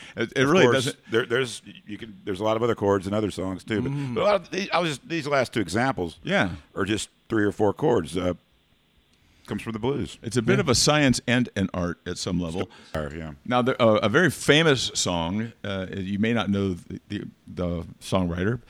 It, 0.16 0.32
it 0.36 0.44
really 0.44 0.64
course, 0.64 0.74
doesn't. 0.76 0.96
There, 1.10 1.24
there's 1.26 1.62
you 1.86 1.96
can. 1.96 2.18
There's 2.24 2.40
a 2.40 2.44
lot 2.44 2.56
of 2.56 2.62
other 2.62 2.74
chords 2.74 3.06
in 3.06 3.14
other 3.14 3.30
songs 3.30 3.62
too, 3.64 3.80
but, 3.82 3.92
Mm. 3.92 4.14
but 4.14 4.20
a 4.20 4.24
lot 4.24 4.34
of 4.34 4.50
these, 4.50 4.68
I 4.72 4.78
was 4.78 4.90
just, 4.90 5.08
these 5.08 5.26
last 5.26 5.52
two 5.54 5.60
examples. 5.60 6.18
Yeah. 6.22 6.50
are 6.74 6.84
just 6.84 7.08
three 7.30 7.44
or 7.44 7.52
four 7.52 7.72
chords. 7.72 8.16
Uh, 8.16 8.34
comes 9.46 9.62
from 9.62 9.72
the 9.72 9.78
blues. 9.78 10.18
It's 10.22 10.36
a 10.36 10.42
bit 10.42 10.60
of 10.60 10.68
a 10.68 10.74
science 10.74 11.20
and 11.26 11.48
an 11.56 11.68
art 11.74 11.98
at 12.06 12.18
some 12.18 12.40
level. 12.40 12.70
Or, 12.94 13.12
yeah. 13.14 13.32
Now, 13.44 13.62
there, 13.62 13.80
uh, 13.80 13.96
a 13.96 14.08
very 14.08 14.30
famous 14.30 14.90
song. 14.94 15.52
Uh, 15.64 15.86
you 15.94 16.18
may 16.18 16.32
not 16.32 16.50
know 16.50 16.74
the, 16.74 17.00
the, 17.08 17.24
the 17.46 17.86
songwriter. 18.00 18.60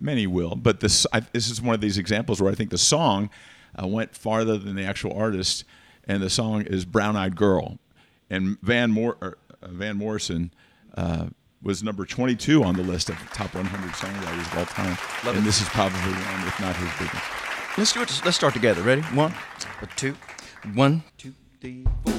Many 0.00 0.26
will, 0.26 0.54
but 0.54 0.80
this 0.80 1.06
I, 1.12 1.20
this 1.20 1.50
is 1.50 1.60
one 1.60 1.74
of 1.74 1.80
these 1.80 1.98
examples 1.98 2.40
where 2.40 2.52
I 2.52 2.54
think 2.54 2.70
the 2.70 2.78
song 2.78 3.30
uh, 3.80 3.86
went 3.86 4.14
farther 4.14 4.56
than 4.56 4.76
the 4.76 4.84
actual 4.84 5.12
artist, 5.12 5.64
and 6.06 6.22
the 6.22 6.30
song 6.30 6.62
is 6.62 6.84
"Brown 6.84 7.16
Eyed 7.16 7.34
Girl," 7.34 7.78
and 8.30 8.60
Van 8.62 8.92
Mor- 8.92 9.18
uh, 9.20 9.32
Van 9.62 9.96
Morrison. 9.96 10.52
Uh, 10.96 11.26
was 11.62 11.82
number 11.82 12.06
22 12.06 12.64
on 12.64 12.74
the 12.74 12.82
list 12.82 13.10
of 13.10 13.16
top 13.34 13.54
100 13.54 13.90
songwriters 13.90 14.52
of 14.52 14.58
all 14.58 14.64
time, 14.64 14.96
and 15.36 15.44
this 15.44 15.60
is 15.60 15.68
probably 15.68 15.98
one, 16.00 16.46
if 16.48 16.58
not 16.58 16.74
his 16.76 16.88
biggest. 16.98 17.49
Let's 17.78 17.92
do 17.92 18.02
it. 18.02 18.20
Let's 18.24 18.36
start 18.36 18.52
together. 18.52 18.82
Ready? 18.82 19.00
One, 19.14 19.32
two, 19.96 20.14
one, 20.74 21.02
two, 21.16 21.32
three, 21.60 21.86
four. 22.04 22.14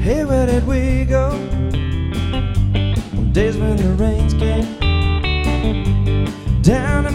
Hey, 0.00 0.24
where 0.24 0.46
did 0.46 0.66
we 0.66 1.04
go? 1.04 1.30
On 3.18 3.32
days 3.32 3.56
when 3.58 3.76
the 3.76 3.94
rains 3.98 4.32
came 4.34 4.64
down 6.62 7.06
in 7.06 7.14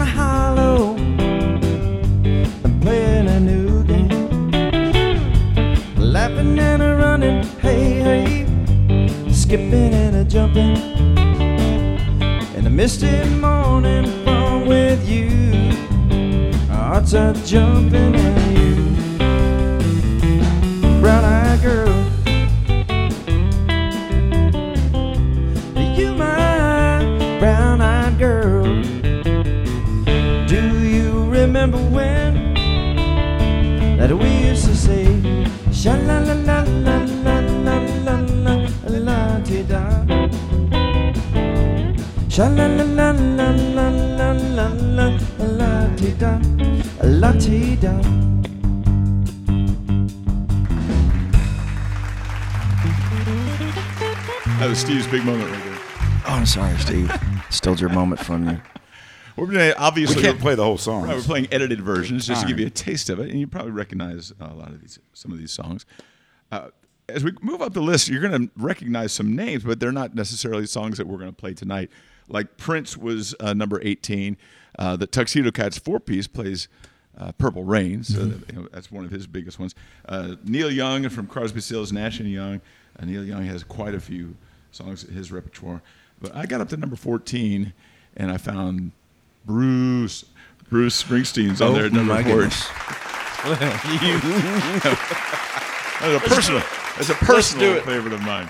skipping 9.50 9.92
and 9.92 10.14
a 10.14 10.24
jumping 10.24 10.76
in 12.54 12.62
the 12.62 12.70
misty 12.70 13.24
morning 13.30 14.04
fun 14.24 14.64
with 14.64 15.08
you. 15.08 15.26
Our 16.70 16.84
hearts 16.94 17.14
are 17.14 17.34
jumping 17.44 18.14
at 18.14 18.56
you, 18.56 18.76
brown-eyed 21.00 21.62
girl. 21.62 21.99
Sha 42.40 42.48
la 42.48 42.66
la 42.66 42.84
la 42.84 43.10
la 43.10 43.50
la 43.50 43.88
la 44.16 44.32
la 44.56 44.66
la 44.96 45.08
la 45.58 45.70
ti 45.94 46.10
da 46.14 46.40
la 47.02 47.32
ti 47.32 47.76
da 47.76 47.92
That 54.58 54.68
was 54.68 54.78
Steve's 54.78 55.06
big 55.06 55.24
moment 55.24 55.50
right 55.50 55.64
there. 55.64 55.78
Oh, 56.26 56.36
I'm 56.38 56.46
sorry, 56.46 56.76
Steve. 56.78 57.12
Stole 57.50 57.76
your 57.76 57.90
moment 57.90 58.20
from 58.20 58.48
you. 58.48 58.60
We're 59.36 59.46
gonna 59.46 59.74
obviously 59.76 60.16
We 60.16 60.22
can't 60.22 60.40
play 60.40 60.54
the 60.54 60.64
whole 60.64 60.78
song. 60.78 61.02
Right, 61.02 61.16
we're 61.16 61.22
playing 61.22 61.48
edited 61.52 61.82
versions 61.82 62.26
just 62.26 62.42
to 62.42 62.48
give 62.48 62.58
you 62.58 62.66
a 62.68 62.70
taste 62.70 63.10
of 63.10 63.20
it, 63.20 63.28
and 63.30 63.38
you 63.38 63.48
probably 63.48 63.72
recognize 63.72 64.32
a 64.40 64.54
lot 64.54 64.68
of 64.68 64.80
these, 64.80 64.98
some 65.12 65.30
of 65.30 65.38
these 65.38 65.52
songs. 65.52 65.84
Uh, 66.50 66.68
as 67.10 67.22
we 67.22 67.32
move 67.42 67.60
up 67.60 67.74
the 67.74 67.82
list, 67.82 68.08
you're 68.08 68.22
going 68.26 68.48
to 68.48 68.50
recognize 68.56 69.12
some 69.12 69.34
names, 69.34 69.64
but 69.64 69.80
they're 69.80 69.92
not 69.92 70.14
necessarily 70.14 70.66
songs 70.66 70.96
that 70.98 71.06
we're 71.06 71.18
going 71.18 71.30
to 71.30 71.36
play 71.36 71.54
tonight. 71.54 71.90
Like 72.30 72.56
Prince 72.56 72.96
was 72.96 73.34
uh, 73.40 73.52
number 73.52 73.78
18. 73.82 74.36
Uh, 74.78 74.96
the 74.96 75.06
Tuxedo 75.06 75.50
Cats 75.50 75.78
four 75.78 76.00
piece 76.00 76.26
plays 76.26 76.68
uh, 77.18 77.32
Purple 77.32 77.64
Rain, 77.64 78.02
so 78.04 78.24
that- 78.24 78.54
you 78.54 78.62
know, 78.62 78.68
that's 78.72 78.90
one 78.90 79.04
of 79.04 79.10
his 79.10 79.26
biggest 79.26 79.58
ones. 79.58 79.74
Uh, 80.08 80.36
Neil 80.44 80.70
Young 80.70 81.06
from 81.10 81.26
Crosby, 81.26 81.60
Stills, 81.60 81.92
Nash 81.92 82.20
and 82.20 82.30
Young. 82.30 82.60
Uh, 82.98 83.04
Neil 83.04 83.24
Young 83.24 83.44
has 83.44 83.64
quite 83.64 83.94
a 83.94 84.00
few 84.00 84.34
songs 84.72 85.04
in 85.04 85.14
his 85.14 85.30
repertoire. 85.32 85.82
But 86.22 86.34
I 86.34 86.46
got 86.46 86.60
up 86.60 86.68
to 86.70 86.76
number 86.76 86.96
14, 86.96 87.72
and 88.16 88.30
I 88.30 88.36
found 88.38 88.92
Bruce 89.44 90.24
Bruce 90.68 91.02
Springsteen's 91.02 91.60
on 91.60 91.70
Oh, 91.70 91.74
there 91.74 91.86
at 91.86 91.92
number 91.92 92.14
my 92.14 92.22
14. 92.22 92.38
goodness. 92.38 92.68
That's 96.00 96.24
a 96.24 96.28
personal. 96.28 96.62
That's 96.96 97.08
a 97.10 97.14
personal 97.14 97.80
favorite 97.82 98.12
of 98.14 98.22
mine. 98.22 98.48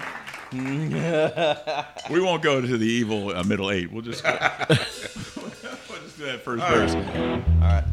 we 2.10 2.20
won't 2.20 2.42
go 2.42 2.60
to 2.60 2.76
the 2.78 2.86
evil 2.86 3.36
uh, 3.36 3.44
middle 3.44 3.70
eight. 3.70 3.92
We'll 3.92 4.02
just. 4.02 4.24
we'll 4.24 4.34
just 6.00 6.18
do 6.18 6.24
that 6.24 6.42
first 6.42 6.64
verse. 6.64 6.94
All 6.94 7.02
right. 7.60 7.84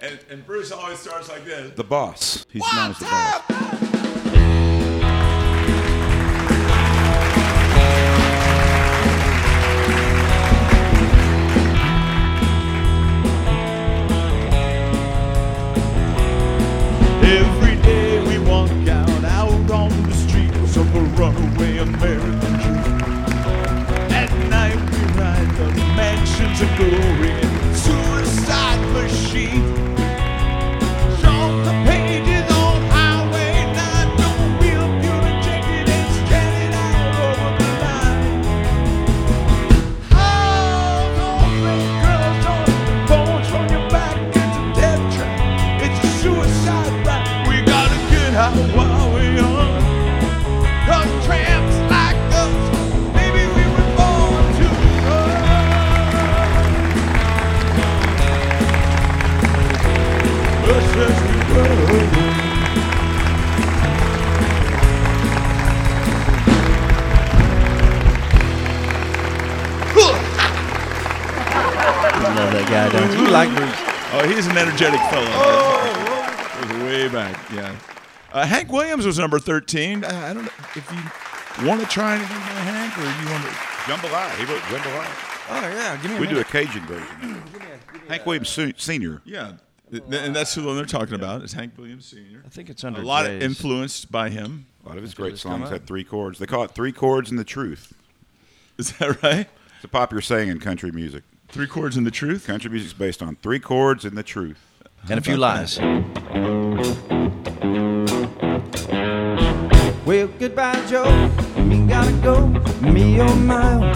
And, 0.00 0.18
and 0.28 0.46
Bruce 0.46 0.72
always 0.72 0.98
starts 0.98 1.28
like 1.30 1.44
this. 1.44 1.74
The 1.74 1.84
boss. 1.84 2.44
He's 2.50 2.62
known 2.74 2.90
as 2.90 2.98
the 2.98 3.04
boss. 3.06 3.85
Of 26.62 26.76
glory 26.78 27.45
Hank 78.46 78.70
Williams 78.72 79.04
was 79.06 79.18
number 79.18 79.38
13. 79.38 80.04
Uh, 80.04 80.08
I 80.08 80.32
don't 80.34 80.44
know 80.44 80.50
if 80.74 80.90
you 81.60 81.66
want 81.66 81.80
to 81.80 81.86
try 81.86 82.14
anything 82.16 82.36
by 82.36 82.42
Hank 82.44 82.96
or 82.98 83.02
you 83.02 83.30
want 83.30 83.44
to. 83.44 83.50
Jambalaya. 83.86 84.36
He 84.36 84.44
wrote 84.44 84.62
Jambalaya. 84.62 85.32
Oh 85.48 85.60
yeah, 85.68 85.96
give 86.02 86.10
me 86.10 86.16
a 86.16 86.20
We 86.20 86.26
do 86.26 86.38
a. 86.40 86.44
Cajun 86.44 86.84
version. 86.86 87.42
Hank 88.08 88.26
Williams 88.26 88.48
Se- 88.48 88.74
Sr. 88.76 89.22
Yeah. 89.24 89.52
And 89.92 90.34
that's 90.34 90.52
who 90.54 90.74
they're 90.74 90.84
talking 90.84 91.14
about. 91.14 91.42
Is 91.42 91.52
Hank 91.52 91.74
Williams 91.78 92.06
Sr. 92.06 92.42
I 92.44 92.48
think 92.48 92.68
it's 92.70 92.82
under 92.82 93.00
A 93.00 93.04
lot 93.04 93.26
J's. 93.26 93.42
influenced 93.42 94.10
by 94.10 94.28
him. 94.30 94.66
A 94.84 94.88
lot 94.88 94.96
of 94.98 95.02
his 95.04 95.14
great 95.14 95.38
songs 95.38 95.70
had 95.70 95.86
three 95.86 96.02
chords. 96.02 96.38
They 96.40 96.46
call 96.46 96.64
it 96.64 96.72
three 96.72 96.90
chords 96.92 97.30
and 97.30 97.38
the 97.38 97.44
truth. 97.44 97.92
Is 98.78 98.92
that 98.98 99.22
right? 99.22 99.48
It's 99.76 99.84
a 99.84 99.88
popular 99.88 100.20
saying 100.20 100.48
in 100.48 100.58
country 100.60 100.90
music. 100.90 101.22
Three 101.48 101.66
chords 101.68 101.96
in 101.96 102.02
the 102.04 102.10
truth. 102.10 102.46
Country 102.46 102.70
music's 102.70 102.92
based 102.92 103.22
on 103.22 103.36
three 103.36 103.60
chords 103.60 104.04
and 104.04 104.18
the 104.18 104.22
truth. 104.24 104.58
and 105.08 105.18
a 105.18 105.22
few 105.22 105.36
lies. 105.36 105.78
Well, 110.06 110.28
goodbye, 110.38 110.86
Joe. 110.86 111.10
Me 111.64 111.84
gotta 111.84 112.12
go. 112.22 112.46
Me 112.80 113.20
oh 113.20 113.34
my. 113.34 113.90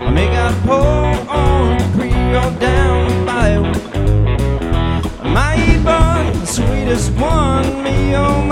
I 0.00 0.10
may 0.10 0.26
gotta 0.26 0.56
pull 0.66 1.30
on 1.30 1.78
Creole 1.92 2.50
down 2.58 3.24
the 3.24 3.24
by 3.24 3.58
my 5.22 5.80
bun, 5.84 6.32
the 6.40 6.46
sweetest 6.46 7.12
one. 7.12 7.84
Me 7.84 8.16
oh 8.16 8.42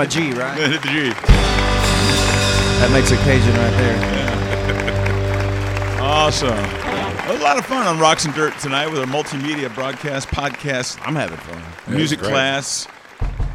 now 0.00 0.06
a 0.06 0.08
G, 0.08 0.32
right? 0.32 0.56
The 0.70 0.78
G. 0.88 1.10
That 2.80 2.90
makes 2.92 3.10
a 3.10 3.16
Cajun 3.16 3.54
right 3.54 3.70
there. 3.76 4.30
Awesome. 6.00 6.48
A 6.48 7.38
lot 7.40 7.56
of 7.56 7.64
fun 7.64 7.86
on 7.86 7.98
Rocks 8.00 8.24
and 8.24 8.34
Dirt 8.34 8.58
tonight 8.58 8.88
with 8.88 8.98
our 8.98 9.06
multimedia 9.06 9.72
broadcast, 9.74 10.28
podcast, 10.28 10.98
I'm 11.06 11.14
having 11.14 11.36
fun. 11.36 11.94
music 11.94 12.18
great. 12.18 12.30
class. 12.30 12.88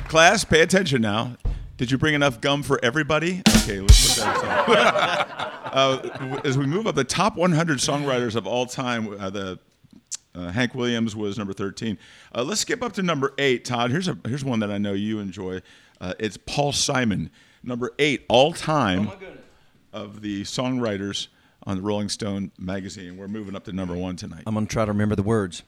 Class, 0.08 0.46
pay 0.46 0.62
attention 0.62 1.02
now. 1.02 1.36
Did 1.78 1.92
you 1.92 1.98
bring 1.98 2.14
enough 2.14 2.40
gum 2.40 2.64
for 2.64 2.80
everybody? 2.84 3.42
Okay, 3.64 3.82
let's 3.82 4.16
put 4.16 4.24
that 4.24 4.38
aside. 4.38 5.52
uh, 5.74 6.40
as 6.46 6.58
we 6.58 6.66
move 6.66 6.88
up, 6.88 6.96
the 6.96 7.04
top 7.04 7.36
100 7.36 7.80
songwriters 7.80 8.36
of 8.36 8.48
all 8.48 8.66
time, 8.66 9.20
uh, 9.20 9.30
the 9.30 9.60
uh, 10.34 10.52
Hank 10.52 10.76
Williams 10.76 11.16
was 11.16 11.38
number 11.38 11.54
13. 11.54 11.98
Uh, 12.34 12.44
let's 12.44 12.62
skip 12.62 12.82
up 12.82 12.94
to 12.94 13.04
number 13.04 13.34
eight, 13.38 13.66
Todd. 13.66 13.92
Here's 13.92 14.08
a 14.08 14.18
here's 14.26 14.46
one 14.46 14.60
that 14.60 14.72
I 14.72 14.78
know 14.78 14.94
you 14.94 15.20
enjoy. 15.20 15.62
Uh, 16.06 16.14
it's 16.20 16.38
Paul 16.38 16.72
Simon, 16.72 17.32
number 17.64 17.92
eight 17.98 18.26
all 18.30 18.54
time 18.54 19.10
of 19.92 20.22
the 20.22 20.44
songwriters 20.44 21.30
on 21.64 21.78
the 21.78 21.82
Rolling 21.82 22.10
Stone 22.10 22.52
magazine. 22.60 23.18
We're 23.18 23.28
moving 23.28 23.56
up 23.56 23.64
to 23.64 23.74
number 23.74 23.96
one 23.96 24.16
tonight. 24.16 24.44
I'm 24.46 24.54
gonna 24.54 24.68
try 24.68 24.86
to 24.86 24.92
remember 24.92 25.16
the 25.16 25.24
words. 25.24 25.64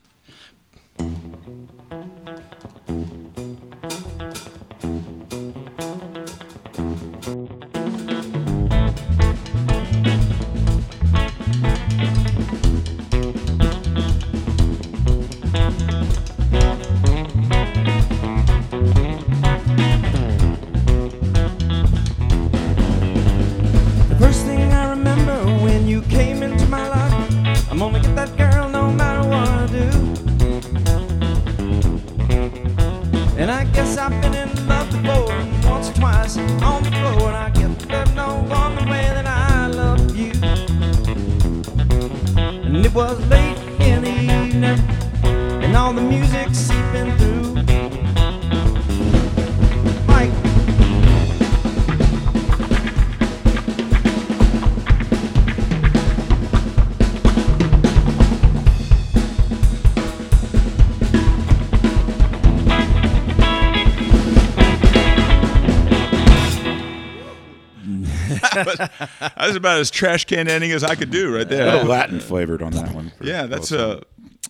That 68.65 69.33
was 69.39 69.55
about 69.55 69.79
as 69.79 69.89
trash 69.91 70.25
can 70.25 70.47
ending 70.47 70.71
as 70.71 70.83
I 70.83 70.95
could 70.95 71.11
do 71.11 71.33
right 71.35 71.41
A 71.41 71.45
there. 71.45 71.65
little 71.71 71.87
Latin 71.89 72.19
flavored 72.19 72.61
on 72.61 72.71
that 72.73 72.93
one. 72.93 73.11
Yeah, 73.21 73.45
that's 73.45 73.69
Paul 73.71 74.01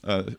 uh, 0.03 0.23
Simon. 0.23 0.37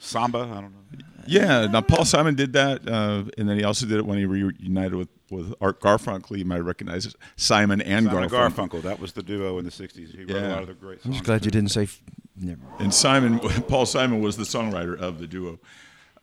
samba. 0.00 0.38
I 0.38 0.42
don't 0.60 0.62
know. 0.72 1.04
yeah. 1.26 1.66
Now 1.66 1.80
Paul 1.80 2.04
Simon 2.04 2.34
did 2.34 2.52
that, 2.54 2.88
uh, 2.88 3.24
and 3.36 3.48
then 3.48 3.56
he 3.58 3.64
also 3.64 3.86
did 3.86 3.98
it 3.98 4.06
when 4.06 4.18
he 4.18 4.24
reunited 4.26 4.94
with 4.94 5.08
with 5.30 5.54
Art 5.60 5.80
Garfunkel. 5.80 6.38
You 6.38 6.44
might 6.46 6.60
recognize 6.60 7.04
it, 7.06 7.14
Simon 7.36 7.80
and 7.82 8.06
Simon 8.06 8.28
Garfunkel. 8.30 8.50
Garfunkel. 8.70 8.82
That 8.82 8.98
was 9.00 9.12
the 9.12 9.22
duo 9.22 9.58
in 9.58 9.64
the 9.64 9.70
'60s. 9.70 10.10
He 10.10 10.18
wrote 10.24 10.30
Yeah. 10.30 10.48
a 10.48 10.52
lot 10.52 10.62
of 10.62 10.68
the 10.68 10.74
great 10.74 11.00
I'm 11.04 11.12
just 11.12 11.24
glad 11.24 11.44
you 11.44 11.50
didn't 11.50 11.70
say. 11.70 11.82
F- 11.84 12.00
never. 12.36 12.60
And 12.78 12.92
Simon, 12.94 13.38
Paul 13.68 13.84
Simon 13.86 14.20
was 14.22 14.36
the 14.36 14.44
songwriter 14.44 14.98
of 14.98 15.18
the 15.18 15.26
duo. 15.26 15.58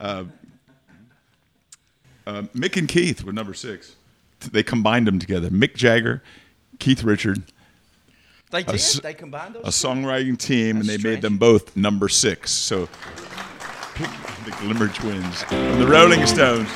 Uh, 0.00 0.24
Uh, 2.26 2.42
Mick 2.54 2.76
and 2.76 2.88
Keith 2.88 3.22
were 3.22 3.32
number 3.32 3.54
six. 3.54 3.94
They 4.50 4.62
combined 4.64 5.06
them 5.06 5.18
together. 5.20 5.48
Mick 5.48 5.74
Jagger, 5.74 6.22
Keith 6.78 7.02
Richard, 7.02 7.42
They 8.50 8.62
did. 8.62 8.74
s- 8.76 9.00
they 9.00 9.14
combined 9.14 9.54
those. 9.54 9.64
a 9.64 9.68
songwriting 9.68 10.38
team, 10.38 10.76
and 10.78 10.88
they 10.88 10.94
That's 10.94 11.04
made 11.04 11.22
them 11.22 11.38
both 11.38 11.76
number 11.76 12.08
six. 12.08 12.50
So, 12.52 12.88
pick 13.94 14.08
the 14.44 14.50
Glimmer 14.60 14.88
Twins 14.88 15.42
from 15.44 15.80
the 15.80 15.86
Rolling 15.86 16.26
Stones. 16.26 16.68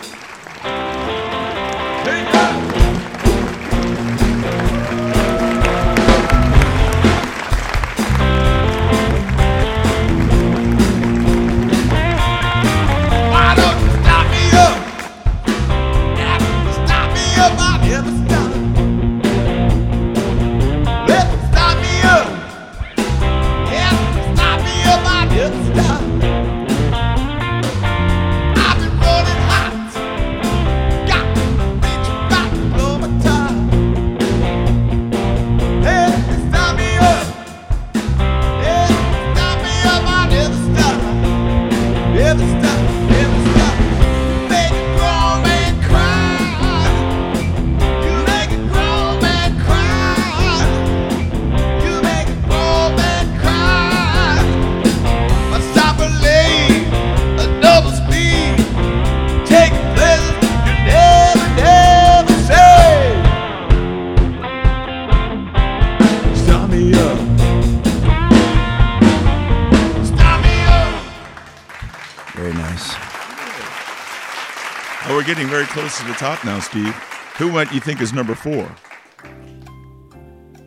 Close 75.70 75.98
to 75.98 76.04
the 76.04 76.12
top 76.14 76.44
now, 76.44 76.60
Steve. 76.60 76.94
Who 77.38 77.50
might 77.52 77.72
you 77.72 77.80
think 77.80 78.00
is 78.00 78.12
number 78.12 78.34
four? 78.34 78.70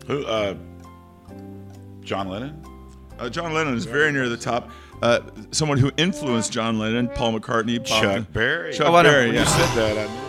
Who? 0.08 0.26
Uh, 0.26 0.56
John 2.02 2.28
Lennon. 2.30 2.62
Uh, 3.20 3.30
John 3.30 3.54
Lennon 3.54 3.76
is 3.76 3.86
very 3.86 4.12
near 4.12 4.28
the 4.28 4.38
top. 4.38 4.70
Uh, 5.02 5.20
someone 5.52 5.78
who 5.78 5.92
influenced 5.98 6.52
John 6.52 6.80
Lennon, 6.80 7.10
Paul 7.10 7.40
McCartney, 7.40 7.78
Bob 7.78 7.86
Chuck 7.88 8.04
Dylan- 8.04 8.34
Berry. 8.34 8.74
Chuck 8.74 8.88
Oh, 8.88 8.96
I 8.96 9.02
know. 9.04 9.10
Berry. 9.12 9.32
Yeah. 9.34 9.40
you 9.42 9.46
said 9.46 9.76
that, 9.76 10.10
I 10.10 10.24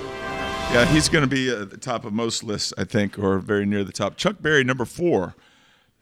yeah, 0.72 0.84
he's 0.86 1.08
going 1.08 1.22
to 1.22 1.28
be 1.28 1.50
at 1.50 1.70
the 1.70 1.76
top 1.76 2.04
of 2.04 2.12
most 2.12 2.42
lists, 2.42 2.72
I 2.78 2.84
think, 2.84 3.18
or 3.18 3.38
very 3.38 3.66
near 3.66 3.84
the 3.84 3.92
top. 3.92 4.16
Chuck 4.16 4.36
Berry, 4.40 4.64
number 4.64 4.84
four, 4.84 5.34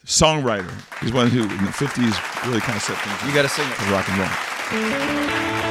songwriter. 0.06 0.70
He's 1.00 1.12
one 1.12 1.28
who 1.28 1.42
in 1.42 1.48
the 1.48 1.72
'50s 1.72 2.46
really 2.46 2.60
kind 2.60 2.76
of 2.76 2.82
set 2.82 2.96
things. 2.98 3.28
You 3.28 3.34
got 3.34 3.42
to 3.42 3.48
sing 3.48 3.66
it. 3.68 3.74
for 3.74 3.92
rock 3.92 4.08
and 4.08 4.18
roll. 4.18 5.61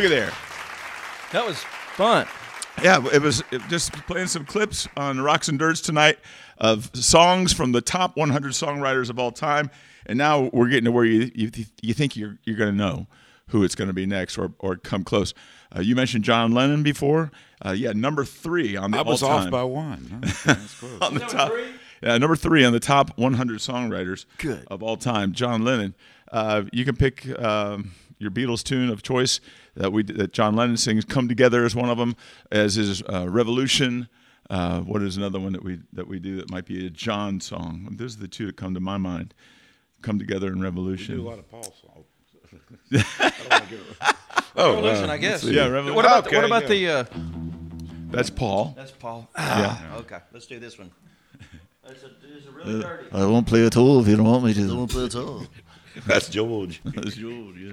Look 0.00 0.10
at 0.12 0.16
there. 0.16 0.32
That 1.32 1.46
was 1.46 1.58
fun. 1.58 2.26
Yeah, 2.82 3.06
it 3.12 3.20
was 3.20 3.44
it 3.50 3.60
just 3.68 3.92
playing 4.06 4.28
some 4.28 4.46
clips 4.46 4.88
on 4.96 5.20
Rocks 5.20 5.48
and 5.48 5.58
Dirts 5.58 5.82
tonight 5.82 6.16
of 6.56 6.90
songs 6.94 7.52
from 7.52 7.72
the 7.72 7.82
top 7.82 8.16
100 8.16 8.52
songwriters 8.52 9.10
of 9.10 9.18
all 9.18 9.30
time, 9.30 9.70
and 10.06 10.16
now 10.16 10.48
we're 10.54 10.68
getting 10.70 10.86
to 10.86 10.90
where 10.90 11.04
you 11.04 11.30
you, 11.34 11.50
you 11.82 11.92
think 11.92 12.16
you're 12.16 12.38
you're 12.44 12.56
going 12.56 12.70
to 12.70 12.76
know 12.76 13.08
who 13.48 13.62
it's 13.62 13.74
going 13.74 13.88
to 13.88 13.92
be 13.92 14.06
next 14.06 14.38
or 14.38 14.54
or 14.58 14.76
come 14.76 15.04
close. 15.04 15.34
Uh, 15.76 15.80
you 15.80 15.94
mentioned 15.94 16.24
John 16.24 16.52
Lennon 16.52 16.82
before. 16.82 17.30
Uh, 17.62 17.72
yeah, 17.72 17.92
number 17.92 18.24
three 18.24 18.78
on 18.78 18.92
the 18.92 18.98
I 19.00 19.02
was 19.02 19.22
all-time. 19.22 19.48
off 19.48 19.50
by 19.50 19.64
one. 19.64 20.22
Okay, 20.24 20.32
that's 20.46 20.80
close. 20.80 20.98
on 21.02 21.12
the 21.12 21.20
top. 21.20 21.52
Yeah, 22.02 22.16
number 22.16 22.36
three 22.36 22.64
on 22.64 22.72
the 22.72 22.80
top 22.80 23.18
100 23.18 23.58
songwriters 23.58 24.24
Good. 24.38 24.66
of 24.70 24.82
all 24.82 24.96
time, 24.96 25.32
John 25.32 25.62
Lennon. 25.62 25.94
Uh, 26.32 26.62
you 26.72 26.86
can 26.86 26.96
pick 26.96 27.38
um, 27.38 27.92
your 28.20 28.30
Beatles 28.30 28.62
tune 28.62 28.90
of 28.90 29.02
choice 29.02 29.40
that 29.74 29.92
we 29.92 30.02
that 30.04 30.32
John 30.32 30.54
Lennon 30.54 30.76
sings. 30.76 31.04
"Come 31.04 31.26
Together" 31.26 31.64
is 31.64 31.74
one 31.74 31.88
of 31.90 31.98
them. 31.98 32.14
As 32.52 32.76
is 32.76 33.02
uh, 33.12 33.28
"Revolution." 33.28 34.08
Uh, 34.48 34.80
what 34.80 35.00
is 35.00 35.16
another 35.16 35.38
one 35.38 35.52
that 35.52 35.62
we 35.64 35.78
that 35.92 36.06
we 36.08 36.18
do 36.18 36.36
that 36.36 36.50
might 36.50 36.66
be 36.66 36.86
a 36.86 36.90
John 36.90 37.40
song? 37.40 37.88
Those 37.92 38.16
are 38.16 38.20
the 38.20 38.28
two 38.28 38.46
that 38.46 38.56
come 38.56 38.74
to 38.74 38.80
my 38.80 38.96
mind. 38.98 39.34
"Come 40.02 40.18
Together" 40.18 40.48
and 40.48 40.56
do 40.56 40.60
a 40.62 40.64
"Revolution." 40.64 41.24
lot 41.24 41.38
of 41.38 41.50
Paul 41.50 41.62
songs. 41.62 42.06
oh, 44.56 44.74
Revolution, 44.74 45.10
uh, 45.10 45.12
I 45.12 45.16
guess. 45.18 45.44
Yeah, 45.44 45.66
Revolution. 45.66 45.94
What 45.94 46.04
about 46.04 46.26
Okay, 46.26 46.36
what 46.36 46.44
about 46.44 46.62
yeah. 46.76 47.02
the? 47.02 47.14
Uh, 47.14 47.20
That's 48.10 48.30
Paul. 48.30 48.74
that's 48.76 48.90
Paul. 48.90 49.28
Yeah. 49.38 49.78
Okay, 49.98 50.18
let's 50.32 50.46
do 50.46 50.58
this 50.58 50.78
one. 50.78 50.90
It's 51.88 52.02
a, 52.04 52.10
it's 52.36 52.46
a 52.46 52.50
really 52.50 52.82
dirty. 52.82 53.08
I 53.12 53.24
won't 53.26 53.46
play 53.46 53.64
at 53.66 53.76
all 53.76 54.00
if 54.00 54.08
you 54.08 54.16
don't 54.16 54.26
want 54.26 54.44
me 54.44 54.54
to. 54.54 54.70
I 54.70 54.74
won't 54.74 54.90
play 54.90 55.04
at 55.06 55.14
all. 55.16 55.44
That's 56.06 56.28
George. 56.28 56.80
That's 56.84 57.16
George, 57.16 57.56
yeah. 57.56 57.72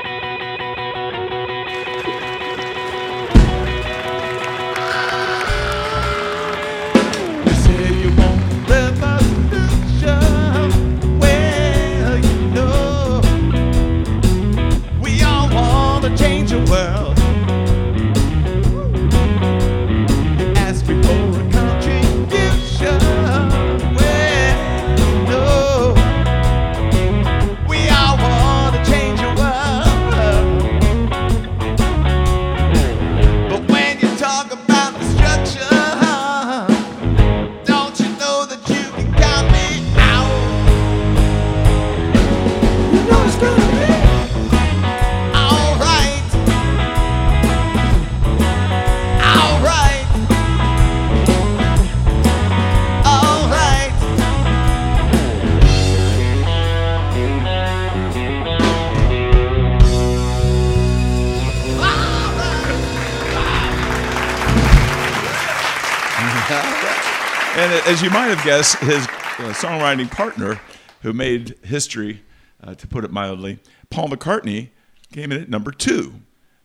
as 67.91 68.01
you 68.01 68.09
might 68.09 68.27
have 68.27 68.41
guessed, 68.45 68.77
his 68.77 69.05
uh, 69.05 69.51
songwriting 69.51 70.09
partner, 70.09 70.61
who 71.01 71.11
made 71.11 71.57
history, 71.61 72.21
uh, 72.63 72.73
to 72.73 72.87
put 72.87 73.03
it 73.03 73.11
mildly, 73.11 73.59
Paul 73.89 74.07
McCartney, 74.07 74.69
came 75.11 75.29
in 75.33 75.41
at 75.41 75.49
number 75.49 75.71
two 75.71 76.13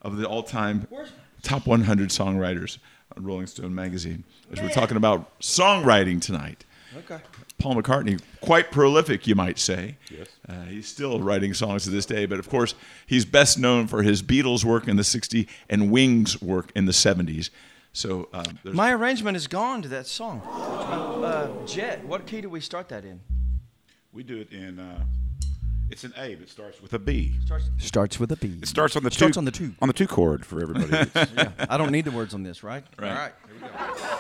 of 0.03 0.19
the 0.19 0.25
all-time 0.25 0.87
top 1.43 1.67
100 1.67 2.11
songwriters 2.11 2.79
on 3.17 3.25
Rolling 3.25 3.49
Stone 3.49 3.75
magazine. 3.75 4.23
As 4.53 4.63
we're 4.63 4.69
talking 4.69 4.97
about 4.97 5.37
songwriting 5.41 6.23
tonight. 6.23 6.65
Okay. 6.97 7.19
Paul 7.59 7.75
McCartney, 7.75 8.21
quite 8.41 8.71
prolific, 8.71 9.27
you 9.27 9.35
might 9.35 9.59
say. 9.59 9.97
Yes. 10.09 10.29
Uh, 10.49 10.63
he's 10.67 10.87
still 10.87 11.19
writing 11.19 11.55
songs 11.55 11.83
to 11.85 11.91
this 11.91 12.07
day, 12.07 12.27
but 12.27 12.39
of 12.39 12.49
course, 12.49 12.77
he's 13.05 13.25
best 13.25 13.59
known 13.59 13.89
for 13.89 14.05
his 14.05 14.23
Beatles 14.23 14.65
work 14.65 14.87
in 14.87 14.95
the 14.95 15.03
60s 15.03 15.49
and 15.69 15.91
Wings 15.91 16.41
work 16.41 16.71
in 16.77 16.85
the 16.87 16.93
70s. 16.93 17.51
So 17.97 18.29
um, 18.33 18.59
My 18.63 18.93
arrangement 18.93 19.37
is 19.39 19.47
gone 19.47 19.83
to 19.83 19.89
that 19.89 20.07
song. 20.07 20.43
Uh, 21.25 21.49
Jet, 21.67 22.05
what 22.07 22.27
key 22.27 22.41
do 22.41 22.49
we 22.49 22.61
start 22.61 22.89
that 22.91 23.05
in? 23.05 23.21
We 24.13 24.23
do 24.23 24.39
it 24.39 24.53
in. 24.53 24.79
Uh, 24.79 25.05
it's 25.91 26.05
an 26.05 26.13
A, 26.17 26.35
but 26.35 26.43
it 26.45 26.51
starts 26.51 26.81
with 26.83 26.93
a 26.95 26.99
B. 26.99 27.35
Starts 27.79 28.19
with 28.19 28.33
a 28.33 28.37
B. 28.37 28.59
It 28.61 28.69
starts 28.69 28.97
on 28.97 29.03
the 29.05 29.11
Starts 29.11 29.35
two, 29.35 29.39
on 29.39 29.45
the 29.45 29.51
two. 29.51 29.75
on 29.81 29.89
the 29.89 29.95
two 29.95 30.07
chord 30.07 30.45
for 30.45 30.61
everybody. 30.61 30.89
Yeah, 31.37 31.51
I 31.71 31.77
don't 31.77 31.93
need 31.93 32.05
the 32.05 32.11
words 32.11 32.35
on 32.35 32.43
this, 32.43 32.63
right? 32.63 32.85
Right. 32.99 33.09
All 33.11 33.15
right. 33.17 33.33
I 33.63 34.16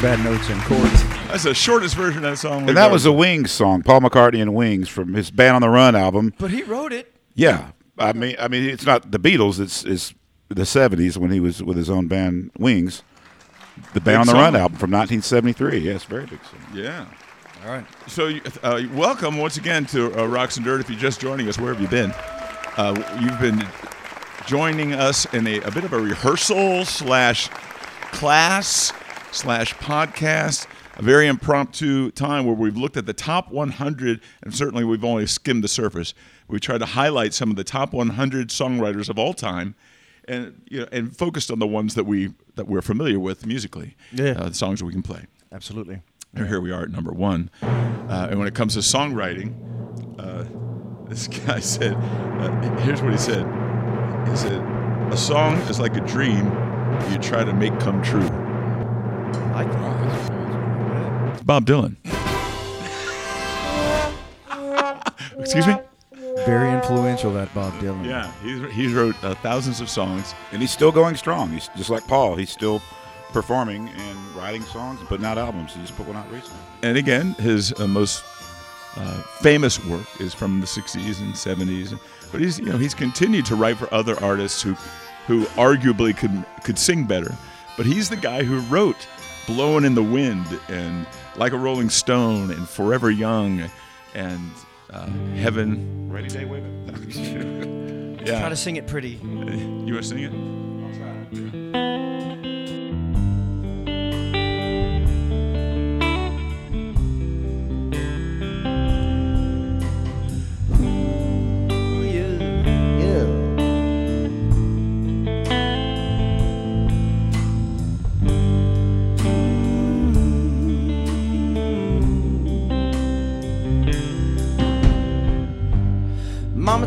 bad 0.00 0.24
notes 0.24 0.48
and 0.48 0.60
chords. 0.62 1.04
That's 1.28 1.44
the 1.44 1.54
shortest 1.54 1.94
version 1.94 2.24
of 2.24 2.30
that 2.30 2.38
song. 2.38 2.68
and 2.68 2.76
that 2.76 2.90
was 2.90 3.04
a 3.04 3.12
Wings 3.12 3.50
song, 3.50 3.82
Paul 3.82 4.00
McCartney 4.00 4.40
and 4.40 4.54
Wings 4.54 4.88
from 4.88 5.12
his 5.14 5.30
Band 5.30 5.56
on 5.56 5.62
the 5.62 5.68
Run 5.68 5.94
album. 5.94 6.32
But 6.38 6.50
he 6.50 6.62
wrote 6.62 6.92
it. 6.92 7.14
Yeah, 7.34 7.72
I 7.98 8.12
mean, 8.14 8.36
I 8.38 8.48
mean, 8.48 8.64
it's 8.64 8.86
not 8.86 9.10
the 9.10 9.18
Beatles. 9.18 9.60
It's 9.60 9.84
it's 9.84 10.14
the 10.48 10.62
'70s 10.62 11.16
when 11.18 11.30
he 11.30 11.38
was 11.38 11.62
with 11.62 11.76
his 11.76 11.90
own 11.90 12.08
band 12.08 12.50
Wings. 12.58 13.02
The 13.92 14.00
Band 14.00 14.20
on 14.20 14.26
the 14.26 14.32
song. 14.32 14.40
Run 14.40 14.56
album 14.56 14.78
from 14.78 14.90
1973. 14.90 15.78
Yes, 15.78 16.04
very 16.04 16.26
big 16.26 16.40
song. 16.44 16.60
Yeah. 16.74 17.06
All 17.64 17.72
right. 17.72 17.84
So, 18.06 18.32
uh, 18.62 18.82
welcome 18.94 19.36
once 19.36 19.58
again 19.58 19.84
to 19.86 20.18
uh, 20.18 20.26
Rocks 20.26 20.56
and 20.56 20.64
Dirt. 20.64 20.80
If 20.80 20.88
you're 20.88 20.98
just 20.98 21.20
joining 21.20 21.46
us, 21.48 21.58
where 21.58 21.74
have 21.74 21.80
you 21.82 21.88
been? 21.88 22.12
Uh, 22.76 22.94
you've 23.20 23.38
been 23.38 23.66
joining 24.46 24.94
us 24.94 25.26
in 25.34 25.46
a, 25.46 25.60
a 25.60 25.70
bit 25.70 25.84
of 25.84 25.92
a 25.92 26.00
rehearsal 26.00 26.84
slash 26.86 27.48
class 28.12 28.92
slash 29.32 29.74
podcast, 29.76 30.66
a 30.96 31.02
very 31.02 31.26
impromptu 31.26 32.10
time 32.10 32.44
where 32.46 32.54
we've 32.54 32.76
looked 32.76 32.96
at 32.96 33.06
the 33.06 33.12
top 33.12 33.50
100, 33.50 34.20
and 34.42 34.54
certainly 34.54 34.84
we've 34.84 35.04
only 35.04 35.26
skimmed 35.26 35.64
the 35.64 35.68
surface. 35.68 36.14
We 36.48 36.58
tried 36.60 36.78
to 36.78 36.86
highlight 36.86 37.32
some 37.34 37.50
of 37.50 37.56
the 37.56 37.64
top 37.64 37.92
100 37.92 38.48
songwriters 38.48 39.08
of 39.08 39.18
all 39.18 39.34
time. 39.34 39.74
And 40.28 40.60
you 40.70 40.80
know, 40.80 40.86
and 40.92 41.16
focused 41.16 41.50
on 41.50 41.58
the 41.58 41.66
ones 41.66 41.94
that 41.94 42.04
we 42.04 42.34
that 42.54 42.68
we're 42.68 42.82
familiar 42.82 43.18
with 43.18 43.46
musically, 43.46 43.96
Yeah. 44.12 44.32
uh, 44.32 44.48
the 44.50 44.54
songs 44.54 44.78
that 44.78 44.84
we 44.84 44.92
can 44.92 45.02
play. 45.02 45.24
Absolutely. 45.50 46.02
And 46.34 46.46
here 46.46 46.60
we 46.60 46.70
are 46.70 46.82
at 46.82 46.90
number 46.90 47.10
one. 47.10 47.50
Uh, 47.62 48.28
and 48.30 48.38
when 48.38 48.46
it 48.46 48.54
comes 48.54 48.74
to 48.74 48.80
songwriting, 48.80 49.54
uh, 50.20 50.44
this 51.08 51.26
guy 51.26 51.58
said, 51.60 51.94
uh, 51.94 52.76
here's 52.80 53.02
what 53.02 53.10
he 53.10 53.18
said. 53.18 53.44
He 54.28 54.36
said, 54.36 54.60
a 55.10 55.16
song 55.16 55.56
is 55.62 55.80
like 55.80 55.96
a 55.96 56.00
dream 56.06 56.44
you 57.10 57.18
try 57.18 57.42
to 57.42 57.52
make 57.52 57.76
come 57.80 58.00
true. 58.02 58.28
I 59.34 59.64
like 59.64 59.72
that. 59.72 61.34
It's 61.34 61.42
Bob 61.42 61.66
Dylan. 61.66 61.96
Excuse 65.38 65.66
me? 65.66 65.76
Very 66.46 66.72
influential, 66.72 67.32
that 67.34 67.52
Bob 67.54 67.72
Dylan. 67.74 68.04
Yeah, 68.06 68.32
he's, 68.42 68.72
he's 68.72 68.92
wrote 68.92 69.14
uh, 69.22 69.34
thousands 69.36 69.80
of 69.80 69.88
songs. 69.90 70.34
And 70.52 70.60
he's 70.60 70.70
still 70.70 70.92
going 70.92 71.16
strong. 71.16 71.50
He's 71.50 71.68
just 71.76 71.90
like 71.90 72.06
Paul. 72.06 72.36
He's 72.36 72.50
still 72.50 72.80
performing 73.32 73.88
and 73.88 74.18
writing 74.34 74.62
songs 74.62 75.00
and 75.00 75.08
putting 75.08 75.26
out 75.26 75.38
albums. 75.38 75.74
He 75.74 75.80
just 75.80 75.96
put 75.96 76.06
one 76.06 76.16
out 76.16 76.30
recently. 76.30 76.58
And 76.82 76.96
again, 76.96 77.32
his 77.34 77.78
uh, 77.78 77.86
most 77.86 78.24
uh, 78.96 79.22
famous 79.40 79.84
work 79.86 80.06
is 80.20 80.34
from 80.34 80.60
the 80.60 80.66
60s 80.66 81.20
and 81.20 81.34
70s. 81.34 81.98
But 82.32 82.40
he's, 82.40 82.58
you 82.58 82.66
know, 82.66 82.78
he's 82.78 82.94
continued 82.94 83.44
to 83.46 83.54
write 83.54 83.76
for 83.76 83.92
other 83.92 84.18
artists 84.22 84.62
who, 84.62 84.74
who 85.26 85.44
arguably 85.56 86.16
could, 86.16 86.44
could 86.64 86.78
sing 86.78 87.04
better. 87.04 87.34
But 87.76 87.86
he's 87.86 88.08
the 88.08 88.16
guy 88.16 88.44
who 88.44 88.60
wrote 88.72 89.06
Blowing 89.54 89.84
in 89.84 89.96
the 89.96 90.02
Wind 90.02 90.46
and 90.68 91.06
Like 91.36 91.52
a 91.52 91.56
Rolling 91.58 91.90
Stone 91.90 92.52
and 92.52 92.68
Forever 92.68 93.10
Young 93.10 93.68
and 94.14 94.50
uh, 94.92 95.06
Heaven. 95.34 96.08
Rainy 96.08 96.28
Day 96.28 96.44
Women. 96.44 96.76
Yeah. 98.20 98.40
Try 98.40 98.50
to 98.50 98.56
sing 98.56 98.76
it 98.76 98.86
pretty. 98.86 99.12
You 99.22 99.94
want 99.94 100.02
to 100.02 100.02
sing 100.02 100.24
it? 100.24 101.59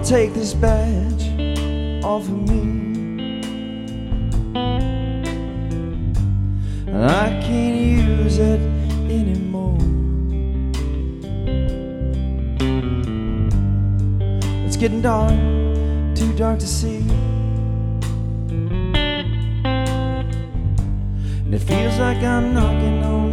Take 0.04 0.34
this 0.34 0.54
badge 0.54 1.30
off 2.04 2.24
of 2.24 2.50
me. 2.50 3.40
I 6.92 7.40
can't 7.42 7.76
use 7.78 8.38
it 8.38 8.60
anymore. 9.10 9.78
It's 14.66 14.76
getting 14.76 15.02
dark, 15.02 15.32
too 16.16 16.34
dark 16.36 16.60
to 16.60 16.68
see. 16.68 16.98
And 21.46 21.54
it 21.54 21.60
feels 21.60 21.98
like 21.98 22.22
I'm 22.24 22.54
knocking 22.54 23.04
on 23.06 23.33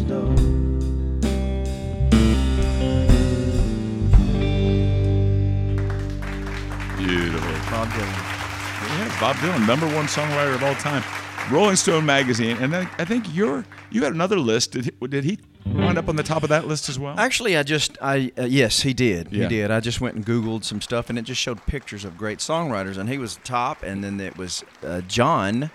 Dylan. 7.91 8.97
Yeah, 8.97 9.17
Bob 9.19 9.35
Dylan, 9.37 9.67
number 9.67 9.85
one 9.87 10.05
songwriter 10.05 10.55
of 10.55 10.63
all 10.63 10.75
time. 10.75 11.03
Rolling 11.49 11.75
Stone 11.75 12.05
magazine, 12.05 12.57
and 12.57 12.71
then 12.71 12.87
I 12.97 13.05
think 13.05 13.25
you're 13.33 13.65
you 13.89 14.03
had 14.03 14.13
another 14.13 14.37
list. 14.39 14.71
Did 14.71 14.85
he, 14.85 15.07
did 15.07 15.23
he 15.23 15.39
wind 15.65 15.97
up 15.97 16.07
on 16.07 16.15
the 16.15 16.23
top 16.23 16.43
of 16.43 16.49
that 16.49 16.67
list 16.67 16.87
as 16.87 16.99
well? 16.99 17.19
Actually, 17.19 17.57
I 17.57 17.63
just 17.63 17.97
I 18.01 18.31
uh, 18.37 18.43
yes, 18.43 18.81
he 18.81 18.93
did. 18.93 19.31
Yeah. 19.31 19.43
He 19.43 19.49
did. 19.49 19.71
I 19.71 19.79
just 19.79 19.99
went 20.01 20.15
and 20.15 20.25
googled 20.25 20.63
some 20.63 20.81
stuff, 20.81 21.09
and 21.09 21.17
it 21.17 21.23
just 21.23 21.41
showed 21.41 21.65
pictures 21.65 22.05
of 22.05 22.17
great 22.17 22.39
songwriters, 22.39 22.97
and 22.97 23.09
he 23.09 23.17
was 23.17 23.39
top, 23.43 23.83
and 23.83 24.03
then 24.03 24.19
it 24.19 24.37
was 24.37 24.63
uh, 24.83 25.01
John, 25.01 25.71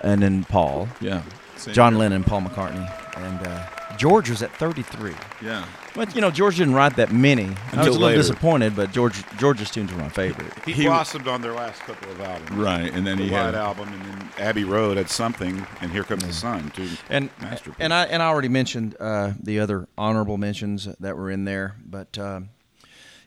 and 0.00 0.22
then 0.22 0.44
Paul, 0.44 0.88
yeah, 1.00 1.22
Same 1.56 1.74
John 1.74 1.92
here. 1.94 2.00
Lennon, 2.00 2.22
Paul 2.24 2.42
McCartney, 2.42 3.16
and 3.16 3.46
uh, 3.46 3.66
George 3.96 4.30
was 4.30 4.42
at 4.42 4.54
33. 4.56 5.14
Yeah, 5.42 5.64
But 5.98 6.14
you 6.14 6.20
know, 6.20 6.30
George 6.30 6.56
didn't 6.58 6.74
write 6.74 6.94
that 6.94 7.10
many. 7.12 7.46
I 7.72 7.78
was 7.78 7.86
a 7.88 7.90
little 7.90 8.06
later. 8.06 8.18
disappointed, 8.18 8.76
but 8.76 8.92
George 8.92 9.20
George's 9.36 9.68
tunes 9.68 9.92
were 9.92 9.98
my 9.98 10.08
favorite. 10.08 10.52
He, 10.64 10.72
He- 10.72 10.84
blossomed 10.84 11.26
on 11.26 11.42
their 11.42 11.52
last 11.54 11.80
couple 11.80 12.08
of 12.12 12.20
albums. 12.20 12.50
right. 12.52 12.92
And 12.94 13.04
then 13.04 13.18
The 13.18 13.24
he 13.24 13.30
White 13.32 13.38
had 13.46 13.54
album, 13.56 13.88
and 13.92 14.02
then 14.04 14.28
Abbey 14.38 14.62
Road 14.62 14.96
had 14.96 15.10
something, 15.10 15.66
and 15.80 15.90
Here 15.90 16.04
Comes 16.04 16.24
the 16.24 16.32
Sun, 16.32 16.70
too. 16.70 16.88
And 17.10 17.30
Masterpiece. 17.40 17.74
and 17.80 17.92
I 17.92 18.04
and 18.04 18.22
I 18.22 18.26
already 18.28 18.48
mentioned 18.48 18.94
uh, 19.00 19.32
the 19.42 19.58
other 19.58 19.88
honorable 19.98 20.38
mentions 20.38 20.84
that 21.00 21.16
were 21.16 21.32
in 21.32 21.44
there, 21.44 21.74
but 21.84 22.16
um, 22.16 22.50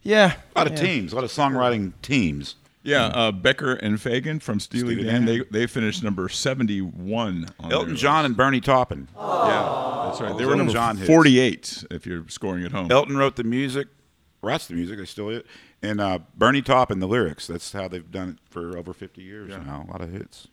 yeah, 0.02 0.36
a 0.56 0.60
lot 0.60 0.68
of 0.68 0.74
yeah. 0.74 0.82
teams, 0.86 1.12
a 1.12 1.16
lot 1.16 1.26
of 1.26 1.30
songwriting 1.32 1.92
teams. 2.02 2.56
Yeah 2.84 3.06
uh, 3.06 3.32
Becker 3.32 3.74
and 3.74 3.98
Fagen 3.98 4.42
from 4.42 4.60
Steely, 4.60 4.96
Steely 4.96 5.04
Dan. 5.04 5.26
Dan. 5.26 5.26
They 5.26 5.60
they 5.60 5.68
finished 5.68 6.04
number 6.04 6.28
seventy 6.30 6.82
one. 6.82 7.48
on 7.60 7.72
Elton 7.72 7.96
John 7.96 8.26
and 8.26 8.36
Bernie 8.36 8.62
Taupin. 8.62 9.02
list. 9.02 9.14
Yeah, 9.16 10.02
that's 10.06 10.22
right. 10.22 10.38
They 10.38 10.46
were 10.46 10.56
number 10.56 10.74
John 10.74 10.98
hits. 10.98 11.08
forty 11.08 11.40
eight. 11.40 11.84
If 11.92 12.06
you're 12.06 12.28
scoring 12.28 12.64
at 12.66 12.72
home. 12.72 12.92
Elton 12.92 13.18
wrote 13.18 13.36
the 13.36 13.44
music, 13.44 13.88
writes 14.42 14.68
the 14.68 14.74
music, 14.74 14.98
they 14.98 15.06
still 15.06 15.30
it, 15.30 15.46
and 15.82 16.02
uh, 16.02 16.20
Bernie 16.36 16.62
Taupin 16.62 17.00
the 17.00 17.08
lyrics. 17.08 17.48
That's 17.48 17.72
how 17.72 17.88
they've 17.88 18.10
done 18.10 18.30
it 18.30 18.38
for 18.50 18.78
over 18.78 18.94
50 18.94 19.22
years 19.22 19.50
now. 19.50 19.86
A 19.88 19.92
lot 19.92 20.02
of 20.02 20.12
hits. 20.12 20.48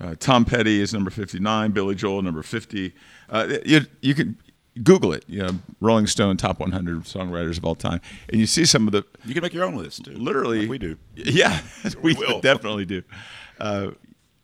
Uh, 0.00 0.14
Tom 0.18 0.44
Petty 0.44 0.80
is 0.80 0.92
number 0.92 1.10
59. 1.10 1.70
Billy 1.70 1.94
Joel, 1.94 2.20
number 2.22 2.42
50. 2.42 2.92
Uh, 3.30 3.58
you, 3.64 3.80
you 4.00 4.14
can 4.14 4.36
Google 4.82 5.12
it. 5.12 5.24
You 5.28 5.42
know, 5.42 5.50
Rolling 5.80 6.06
Stone 6.06 6.36
top 6.36 6.58
100 6.60 7.04
songwriters 7.04 7.58
of 7.58 7.64
all 7.64 7.74
time. 7.74 8.00
And 8.28 8.40
you 8.40 8.46
see 8.46 8.64
some 8.64 8.86
of 8.88 8.92
the, 8.92 9.04
You 9.24 9.34
can 9.34 9.42
make 9.42 9.52
your 9.54 9.64
own 9.64 9.76
list, 9.76 10.04
too. 10.04 10.12
literally. 10.12 10.60
Like 10.62 10.70
we 10.70 10.78
do. 10.78 10.96
Yeah, 11.14 11.60
we 12.02 12.14
will. 12.14 12.40
definitely 12.40 12.84
do. 12.84 13.02
Uh, 13.60 13.92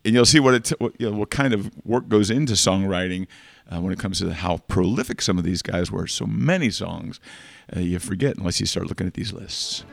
and 0.05 0.15
you'll 0.15 0.25
see 0.25 0.41
what, 0.41 0.55
it, 0.55 0.69
what, 0.81 0.93
you 1.01 1.11
know, 1.11 1.17
what 1.19 1.31
kind 1.31 1.53
of 1.53 1.71
work 1.85 2.09
goes 2.09 2.31
into 2.31 2.53
songwriting 2.55 3.27
uh, 3.71 3.81
when 3.81 3.93
it 3.93 3.99
comes 3.99 4.19
to 4.21 4.33
how 4.33 4.59
prolific 4.69 5.21
some 5.21 5.37
of 5.37 5.45
these 5.45 5.63
guys 5.63 5.91
were. 5.91 6.07
So 6.07 6.27
many 6.27 6.71
songs 6.71 7.21
uh, 7.77 7.81
you 7.81 7.99
forget 7.99 8.37
unless 8.37 8.61
you 8.61 8.67
start 8.67 8.87
looking 8.87 9.07
at 9.07 9.15
these 9.15 9.33
lists. 9.33 9.85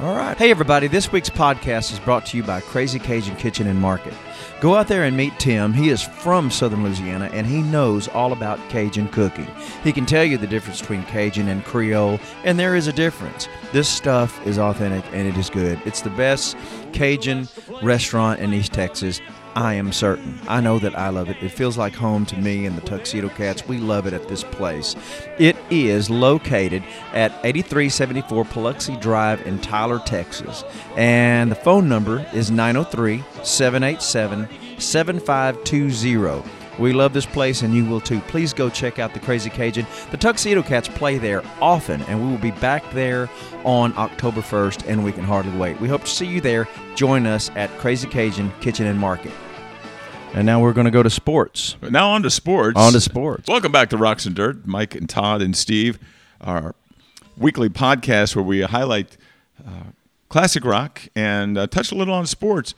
All 0.00 0.16
right. 0.16 0.36
Hey, 0.36 0.50
everybody. 0.50 0.88
This 0.88 1.12
week's 1.12 1.30
podcast 1.30 1.92
is 1.92 2.00
brought 2.00 2.26
to 2.26 2.36
you 2.36 2.42
by 2.42 2.60
Crazy 2.60 2.98
Cajun 2.98 3.36
Kitchen 3.36 3.66
and 3.68 3.78
Market. 3.78 4.14
Go 4.60 4.74
out 4.74 4.88
there 4.88 5.04
and 5.04 5.16
meet 5.16 5.38
Tim. 5.38 5.72
He 5.72 5.90
is 5.90 6.02
from 6.02 6.50
Southern 6.50 6.82
Louisiana 6.82 7.28
and 7.32 7.46
he 7.46 7.62
knows 7.62 8.08
all 8.08 8.32
about 8.32 8.58
Cajun 8.68 9.08
cooking. 9.08 9.46
He 9.84 9.92
can 9.92 10.06
tell 10.06 10.24
you 10.24 10.38
the 10.38 10.46
difference 10.46 10.80
between 10.80 11.04
Cajun 11.04 11.46
and 11.46 11.64
Creole, 11.64 12.18
and 12.42 12.58
there 12.58 12.74
is 12.74 12.86
a 12.88 12.92
difference. 12.92 13.48
This 13.72 13.88
stuff 13.88 14.44
is 14.46 14.58
authentic 14.58 15.04
and 15.12 15.28
it 15.28 15.36
is 15.36 15.50
good. 15.50 15.80
It's 15.84 16.00
the 16.00 16.10
best 16.10 16.56
Cajun 16.92 17.46
restaurant 17.82 18.40
in 18.40 18.52
East 18.54 18.72
Texas. 18.72 19.20
I 19.54 19.74
am 19.74 19.92
certain. 19.92 20.38
I 20.48 20.60
know 20.60 20.78
that 20.78 20.98
I 20.98 21.10
love 21.10 21.28
it. 21.28 21.36
It 21.42 21.50
feels 21.50 21.76
like 21.76 21.94
home 21.94 22.24
to 22.26 22.36
me 22.38 22.64
and 22.64 22.76
the 22.76 22.80
Tuxedo 22.80 23.28
Cats. 23.28 23.66
We 23.68 23.78
love 23.78 24.06
it 24.06 24.14
at 24.14 24.28
this 24.28 24.44
place. 24.44 24.96
It 25.38 25.56
is 25.70 26.08
located 26.08 26.82
at 27.12 27.32
8374 27.44 28.44
Paluxy 28.44 29.00
Drive 29.00 29.46
in 29.46 29.58
Tyler, 29.60 29.98
Texas. 29.98 30.64
And 30.96 31.50
the 31.50 31.56
phone 31.56 31.88
number 31.88 32.26
is 32.32 32.50
903 32.50 33.22
787 33.42 34.48
7520. 34.78 36.61
We 36.78 36.92
love 36.92 37.12
this 37.12 37.26
place 37.26 37.62
and 37.62 37.74
you 37.74 37.84
will 37.84 38.00
too. 38.00 38.20
Please 38.20 38.52
go 38.52 38.70
check 38.70 38.98
out 38.98 39.12
the 39.12 39.20
Crazy 39.20 39.50
Cajun. 39.50 39.86
The 40.10 40.16
Tuxedo 40.16 40.62
Cats 40.62 40.88
play 40.88 41.18
there 41.18 41.42
often, 41.60 42.00
and 42.02 42.22
we 42.22 42.30
will 42.30 42.38
be 42.38 42.50
back 42.52 42.90
there 42.92 43.28
on 43.64 43.92
October 43.98 44.40
1st, 44.40 44.88
and 44.88 45.04
we 45.04 45.12
can 45.12 45.24
hardly 45.24 45.56
wait. 45.58 45.78
We 45.80 45.88
hope 45.88 46.04
to 46.04 46.10
see 46.10 46.26
you 46.26 46.40
there. 46.40 46.68
Join 46.94 47.26
us 47.26 47.50
at 47.56 47.70
Crazy 47.78 48.08
Cajun 48.08 48.50
Kitchen 48.60 48.86
and 48.86 48.98
Market. 48.98 49.32
And 50.34 50.46
now 50.46 50.62
we're 50.62 50.72
going 50.72 50.86
to 50.86 50.90
go 50.90 51.02
to 51.02 51.10
sports. 51.10 51.76
Now 51.82 52.10
on 52.10 52.22
to 52.22 52.30
sports. 52.30 52.78
On 52.78 52.92
to 52.92 53.00
sports. 53.02 53.46
Welcome 53.48 53.70
back 53.70 53.90
to 53.90 53.98
Rocks 53.98 54.24
and 54.24 54.34
Dirt. 54.34 54.66
Mike 54.66 54.94
and 54.94 55.06
Todd 55.08 55.42
and 55.42 55.54
Steve, 55.54 55.98
our 56.40 56.74
weekly 57.36 57.68
podcast 57.68 58.34
where 58.34 58.42
we 58.42 58.62
highlight 58.62 59.18
uh, 59.66 59.90
classic 60.30 60.64
rock 60.64 61.02
and 61.14 61.58
uh, 61.58 61.66
touch 61.66 61.92
a 61.92 61.94
little 61.94 62.14
on 62.14 62.26
sports. 62.26 62.74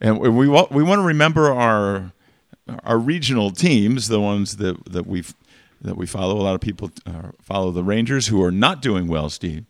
And 0.00 0.18
we 0.18 0.30
we, 0.30 0.46
we 0.48 0.82
want 0.82 0.98
to 0.98 1.02
remember 1.02 1.52
our 1.52 2.12
our 2.84 2.98
regional 2.98 3.50
teams, 3.50 4.08
the 4.08 4.20
ones 4.20 4.56
that 4.56 4.84
that 4.92 5.06
we 5.06 5.24
that 5.80 5.96
we 5.96 6.06
follow. 6.06 6.36
A 6.36 6.42
lot 6.42 6.54
of 6.54 6.60
people 6.60 6.90
uh, 7.06 7.30
follow 7.42 7.70
the 7.70 7.84
Rangers, 7.84 8.28
who 8.28 8.42
are 8.42 8.50
not 8.52 8.80
doing 8.80 9.06
well. 9.06 9.28
Steve, 9.28 9.64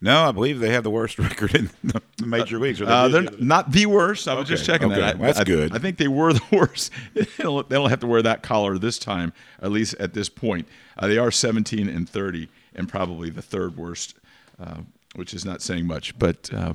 No, 0.00 0.24
I 0.28 0.32
believe 0.32 0.58
they 0.58 0.70
have 0.72 0.82
the 0.82 0.90
worst 0.90 1.18
record 1.28 1.54
in 1.54 1.70
the 1.84 2.00
major 2.26 2.58
leagues. 2.58 2.80
They 2.80 2.84
uh, 2.86 3.08
they're 3.08 3.22
the- 3.22 3.44
not 3.44 3.70
the 3.72 3.86
worst. 3.86 4.26
I 4.26 4.34
was 4.34 4.48
just 4.48 4.64
checking 4.64 4.90
okay. 4.90 5.00
that. 5.00 5.18
Well, 5.18 5.26
that's 5.28 5.38
I- 5.40 5.44
good. 5.44 5.72
I 5.74 5.78
think 5.78 5.98
they 5.98 6.08
were 6.08 6.32
the 6.32 6.42
worst. 6.52 6.90
they, 7.14 7.26
don't, 7.38 7.68
they 7.68 7.76
don't 7.76 7.90
have 7.90 8.00
to 8.00 8.06
wear 8.08 8.22
that 8.22 8.42
collar 8.42 8.76
this 8.78 8.98
time, 8.98 9.32
at 9.62 9.70
least 9.70 9.94
at 10.00 10.14
this 10.14 10.28
point. 10.28 10.66
Uh, 10.98 11.06
they 11.06 11.18
are 11.18 11.30
17 11.30 11.88
and 11.88 12.08
30, 12.08 12.48
and 12.74 12.88
probably 12.88 13.30
the 13.30 13.42
third 13.42 13.76
worst, 13.76 14.16
uh, 14.60 14.78
which 15.14 15.32
is 15.32 15.44
not 15.44 15.62
saying 15.62 15.86
much. 15.86 16.18
But 16.18 16.52
uh, 16.52 16.74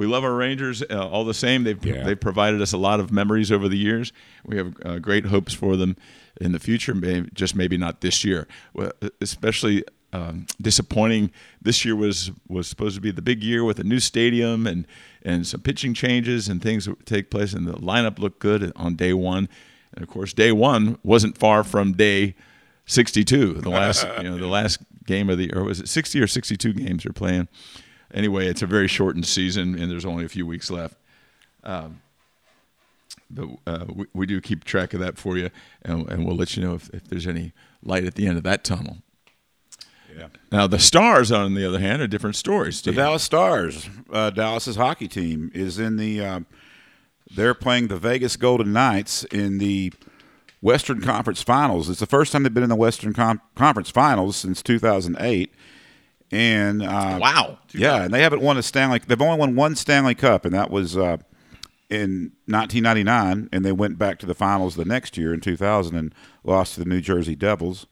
we 0.00 0.06
love 0.06 0.24
our 0.24 0.32
Rangers 0.34 0.82
uh, 0.90 1.06
all 1.08 1.26
the 1.26 1.34
same. 1.34 1.62
They've 1.64 1.84
Yeah. 1.84 2.04
they've 2.04 2.18
provided 2.18 2.62
us 2.62 2.72
a 2.72 2.78
lot 2.78 3.00
of 3.00 3.12
memories 3.12 3.52
over 3.52 3.68
the 3.68 3.76
years. 3.76 4.14
We 4.46 4.56
have 4.56 4.74
uh, 4.82 4.98
great 4.98 5.26
hopes 5.26 5.52
for 5.52 5.76
them 5.76 5.94
in 6.40 6.52
the 6.52 6.58
future. 6.58 6.94
Maybe, 6.94 7.28
just 7.34 7.54
maybe 7.54 7.76
not 7.76 8.00
this 8.00 8.24
year. 8.24 8.48
Well, 8.72 8.92
especially 9.20 9.84
um, 10.14 10.46
disappointing. 10.58 11.30
This 11.60 11.84
year 11.84 11.94
was 11.94 12.30
was 12.48 12.66
supposed 12.66 12.94
to 12.94 13.02
be 13.02 13.10
the 13.10 13.20
big 13.20 13.44
year 13.44 13.62
with 13.62 13.78
a 13.78 13.84
new 13.84 14.00
stadium 14.00 14.66
and 14.66 14.86
and 15.22 15.46
some 15.46 15.60
pitching 15.60 15.92
changes 15.92 16.48
and 16.48 16.62
things 16.62 16.86
that 16.86 17.04
take 17.04 17.30
place. 17.30 17.52
And 17.52 17.66
the 17.68 17.74
lineup 17.74 18.18
looked 18.18 18.38
good 18.38 18.72
on 18.76 18.96
day 18.96 19.12
one. 19.12 19.50
And 19.92 20.02
of 20.02 20.08
course, 20.08 20.32
day 20.32 20.50
one 20.50 20.96
wasn't 21.02 21.36
far 21.36 21.62
from 21.62 21.92
day 21.92 22.36
62. 22.86 23.54
The 23.60 23.68
last 23.68 24.06
you 24.16 24.30
know 24.30 24.38
the 24.38 24.46
last 24.46 24.78
game 25.04 25.28
of 25.28 25.36
the 25.36 25.52
or 25.52 25.64
was 25.64 25.78
it 25.80 25.88
60 25.88 26.20
or 26.20 26.26
62 26.26 26.72
games 26.72 27.02
they're 27.04 27.12
playing. 27.12 27.48
Anyway, 28.12 28.46
it's 28.46 28.62
a 28.62 28.66
very 28.66 28.88
shortened 28.88 29.26
season 29.26 29.78
and 29.78 29.90
there's 29.90 30.04
only 30.04 30.24
a 30.24 30.28
few 30.28 30.46
weeks 30.46 30.70
left. 30.70 30.96
Um, 31.64 32.00
but 33.30 33.48
uh, 33.66 33.84
we, 33.88 34.06
we 34.12 34.26
do 34.26 34.40
keep 34.40 34.64
track 34.64 34.92
of 34.92 35.00
that 35.00 35.16
for 35.16 35.36
you, 35.36 35.50
and, 35.82 36.08
and 36.08 36.26
we'll 36.26 36.36
let 36.36 36.56
you 36.56 36.62
know 36.64 36.74
if, 36.74 36.90
if 36.90 37.04
there's 37.04 37.26
any 37.26 37.52
light 37.82 38.04
at 38.04 38.16
the 38.16 38.26
end 38.26 38.36
of 38.36 38.42
that 38.42 38.64
tunnel. 38.64 38.98
Yeah. 40.16 40.28
Now, 40.50 40.66
the 40.66 40.78
Stars, 40.78 41.30
on 41.30 41.54
the 41.54 41.66
other 41.66 41.78
hand, 41.78 42.02
are 42.02 42.08
different 42.08 42.36
stories. 42.36 42.82
The 42.82 42.92
Dallas 42.92 43.22
Stars, 43.22 43.88
uh, 44.12 44.30
Dallas's 44.30 44.76
hockey 44.76 45.08
team, 45.08 45.50
is 45.54 45.78
in 45.78 45.96
the. 45.96 46.24
Uh, 46.24 46.40
they're 47.32 47.54
playing 47.54 47.88
the 47.88 47.96
Vegas 47.96 48.36
Golden 48.36 48.72
Knights 48.72 49.22
in 49.24 49.58
the 49.58 49.92
Western 50.60 51.00
Conference 51.00 51.42
Finals. 51.42 51.88
It's 51.88 52.00
the 52.00 52.06
first 52.06 52.32
time 52.32 52.42
they've 52.42 52.52
been 52.52 52.64
in 52.64 52.68
the 52.68 52.74
Western 52.76 53.12
Com- 53.12 53.40
Conference 53.54 53.88
Finals 53.88 54.36
since 54.36 54.62
2008. 54.62 55.54
And 56.32 56.82
uh, 56.82 57.18
Wow. 57.20 57.58
yeah, 57.72 58.02
and 58.04 58.14
they 58.14 58.22
haven't 58.22 58.40
won 58.42 58.56
a 58.56 58.62
Stanley. 58.62 59.00
They've 59.04 59.20
only 59.20 59.38
won 59.38 59.56
one 59.56 59.74
Stanley 59.74 60.14
Cup, 60.14 60.44
and 60.44 60.54
that 60.54 60.70
was 60.70 60.96
uh, 60.96 61.16
in 61.88 62.32
1999. 62.46 63.48
And 63.52 63.64
they 63.64 63.72
went 63.72 63.98
back 63.98 64.18
to 64.20 64.26
the 64.26 64.34
finals 64.34 64.76
the 64.76 64.84
next 64.84 65.16
year 65.16 65.34
in 65.34 65.40
2000 65.40 65.96
and 65.96 66.14
lost 66.44 66.74
to 66.74 66.80
the 66.80 66.88
New 66.88 67.00
Jersey 67.00 67.34
Devils. 67.34 67.86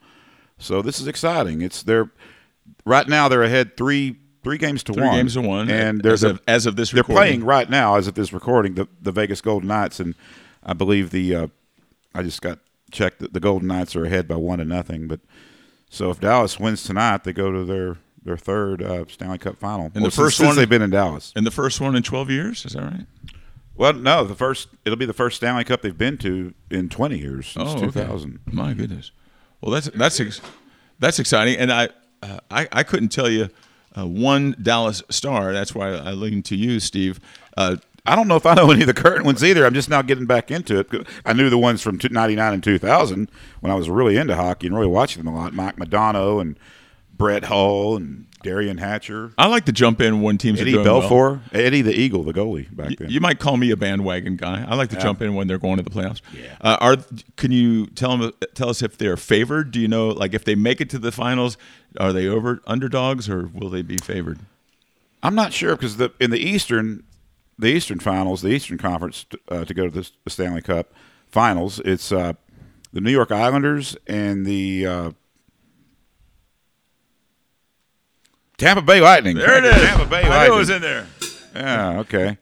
So 0.59 0.83
this 0.83 1.01
is 1.01 1.07
exciting. 1.09 1.63
It's 1.63 1.83
they're 1.83 2.11
right 2.85 3.09
now 3.09 3.29
they're 3.29 3.43
ahead 3.43 3.77
three 3.77 4.17
three 4.45 4.59
games 4.59 4.83
to 4.85 4.93
Three 4.93 5.05
one. 5.05 5.17
games 5.17 5.35
to 5.35 5.41
one, 5.41 5.69
and 5.71 5.99
as 5.99 6.03
there's 6.03 6.25
a, 6.25 6.31
of- 6.31 6.43
as 6.47 6.67
of 6.67 6.77
this 6.77 6.91
they're 6.93 7.03
playing 7.05 7.45
right 7.45 7.69
now 7.69 7.97
as 7.97 8.07
of 8.07 8.15
this 8.15 8.33
recording 8.33 8.75
the 8.75 8.89
the 9.01 9.13
Vegas 9.13 9.41
Golden 9.41 9.69
Knights, 9.69 9.99
and 10.01 10.15
I 10.65 10.75
believe 10.75 11.11
the 11.11 11.35
uh, 11.35 11.47
I 12.15 12.23
just 12.23 12.41
got 12.43 12.59
checked 12.91 13.19
that 13.21 13.33
the 13.35 13.41
Golden 13.41 13.69
Knights 13.69 13.95
are 13.97 14.05
ahead 14.05 14.27
by 14.29 14.37
one 14.37 14.59
to 14.59 14.65
nothing. 14.65 15.07
But 15.09 15.21
so 15.91 16.11
if 16.11 16.21
Dallas 16.21 16.59
wins 16.61 16.83
tonight, 16.85 17.23
they 17.25 17.33
go 17.33 17.53
to 17.53 17.65
their 17.65 17.99
their 18.29 18.37
third 18.37 18.83
uh, 18.83 19.05
Stanley 19.09 19.39
Cup 19.39 19.57
final. 19.59 19.87
And 19.87 19.95
Well, 19.97 20.05
the 20.05 20.11
first 20.11 20.39
one- 20.41 20.55
they've 20.57 20.69
been 20.69 20.83
in 20.83 20.91
Dallas. 20.91 21.33
And 21.35 21.47
the 21.47 21.51
first 21.51 21.81
one 21.81 21.97
in 21.97 22.03
12 22.03 22.31
years, 22.31 22.65
is 22.65 22.73
that 22.75 22.83
right? 22.83 23.07
Well, 23.77 23.93
no, 23.93 24.25
the 24.25 24.35
first 24.35 24.69
it'll 24.85 24.97
be 24.99 25.07
the 25.07 25.13
first 25.13 25.37
Stanley 25.37 25.65
Cup 25.65 25.83
they've 25.83 25.97
been 25.97 26.19
to 26.19 26.53
in 26.71 26.89
20 26.89 27.19
years 27.19 27.47
since 27.49 27.71
Oh, 27.71 27.77
okay. 27.77 27.87
2000. 27.87 28.41
My 28.53 28.73
goodness. 28.75 29.11
Well, 29.61 29.73
that's 29.73 29.89
that's 29.91 30.19
ex- 30.21 30.41
that's 30.99 31.19
exciting, 31.19 31.57
and 31.57 31.73
I 31.73 31.89
uh, 32.23 32.41
I, 32.51 32.69
I 32.73 32.83
couldn't 32.83 33.09
tell 33.11 33.29
you 33.31 33.49
uh, 33.97 34.07
one 34.07 34.57
Dallas 34.61 35.03
star. 35.11 35.53
That's 35.53 35.75
why 35.75 35.91
I 35.91 36.11
lean 36.13 36.43
to 36.45 36.57
you, 36.57 36.81
Steve. 36.81 37.21
Uh, 37.57 37.77
I 38.07 38.17
don't 38.17 38.27
know 38.27 38.37
if 38.37 38.47
I 38.47 38.55
know 38.55 38.71
any 38.71 38.81
of 38.81 38.87
the 38.89 38.95
current 38.95 39.25
ones 39.25 39.45
either. 39.45 39.65
I'm 39.67 39.75
just 39.75 39.89
now 39.91 40.03
getting 40.03 40.27
back 40.27 40.51
into 40.51 40.79
it. 40.81 40.89
I 41.27 41.33
knew 41.33 41.51
the 41.51 41.59
ones 41.59 41.83
from 41.83 42.01
'99 42.11 42.55
and 42.55 42.63
2000 42.65 43.31
when 43.61 43.71
I 43.71 43.75
was 43.77 43.89
really 43.91 44.17
into 44.17 44.35
hockey 44.35 44.67
and 44.67 44.75
really 44.77 44.89
watching 44.89 45.23
them 45.23 45.33
a 45.33 45.37
lot. 45.37 45.55
Mike 45.55 45.77
Modano 45.77 46.41
and 46.41 46.59
Brett 47.19 47.45
Hull 47.45 47.97
and 47.97 48.27
Derian 48.45 48.79
Hatcher, 48.79 49.33
I 49.37 49.49
like 49.49 49.65
to 49.65 49.73
jump 49.73 50.01
in 50.01 50.23
when 50.23 50.39
teams 50.39 50.61
Eddie 50.61 50.71
are 50.71 50.85
doing 50.85 50.87
well. 50.87 50.99
Eddie 50.99 51.09
Belfour, 51.09 51.41
Eddie 51.53 51.83
the 51.83 51.93
Eagle, 51.93 52.23
the 52.23 52.33
goalie 52.33 52.75
back 52.75 52.97
then. 52.97 53.11
You 53.11 53.21
might 53.21 53.41
call 53.41 53.57
me 53.57 53.73
a 53.73 53.77
bandwagon 53.77 54.37
guy. 54.37 54.65
I 54.67 54.77
like 54.77 54.91
to 54.91 54.97
jump 54.97 55.21
in 55.21 55.35
when 55.35 55.49
they're 55.49 55.59
going 55.59 55.77
to 55.79 55.83
the 55.83 55.91
playoffs. 55.91 56.21
Yeah. 56.33 56.57
Uh, 56.61 56.77
are 56.81 56.97
can 57.37 57.51
you 57.51 57.87
tell 57.89 58.17
them 58.17 58.33
tell 58.55 58.71
us 58.71 58.81
if 58.81 58.97
they're 58.97 59.17
favored? 59.17 59.73
Do 59.73 59.81
you 59.81 59.89
know 59.89 60.09
like 60.09 60.35
if 60.35 60.45
they 60.45 60.55
make 60.55 60.81
it 60.81 60.89
to 60.91 60.99
the 61.01 61.11
finals, 61.11 61.59
are 61.99 62.13
they 62.13 62.29
over 62.29 62.63
underdogs 62.67 63.29
or 63.29 63.49
will 63.49 63.71
they 63.71 63.83
be 63.83 63.99
favored? 63.99 64.39
I'm 65.23 65.35
not 65.35 65.53
sure 65.53 65.75
because 65.75 65.97
the 65.97 66.13
in 66.21 66.31
the 66.31 66.39
Eastern, 66.39 67.03
the 67.59 67.67
Eastern 67.67 67.99
Finals, 67.99 68.43
the 68.43 68.51
Eastern 68.51 68.79
Conference 68.79 69.27
uh, 69.49 69.65
to 69.65 69.75
go 69.75 69.89
to 69.89 69.91
the 69.91 70.31
Stanley 70.31 70.63
Cup 70.63 70.93
Finals, 71.27 71.81
it's 71.85 72.13
uh, 72.13 72.35
the 72.93 73.01
New 73.01 73.11
York 73.11 73.33
Islanders 73.33 73.97
and 74.07 74.47
the 74.47 74.87
uh, 74.87 75.11
Tampa 78.59 78.83
Bay 78.83 79.01
Lightning. 79.01 79.37
There 79.37 79.57
it 79.59 79.65
is. 79.65 79.83
Tampa 79.83 80.07
Bay 80.07 80.23
I 80.25 80.29
Lightning. 80.29 80.49
knew 80.51 80.55
it 80.55 80.59
was 80.59 80.71
in 80.71 80.83
there. 80.83 81.07
Yeah, 81.55 81.99
okay. 82.01 82.37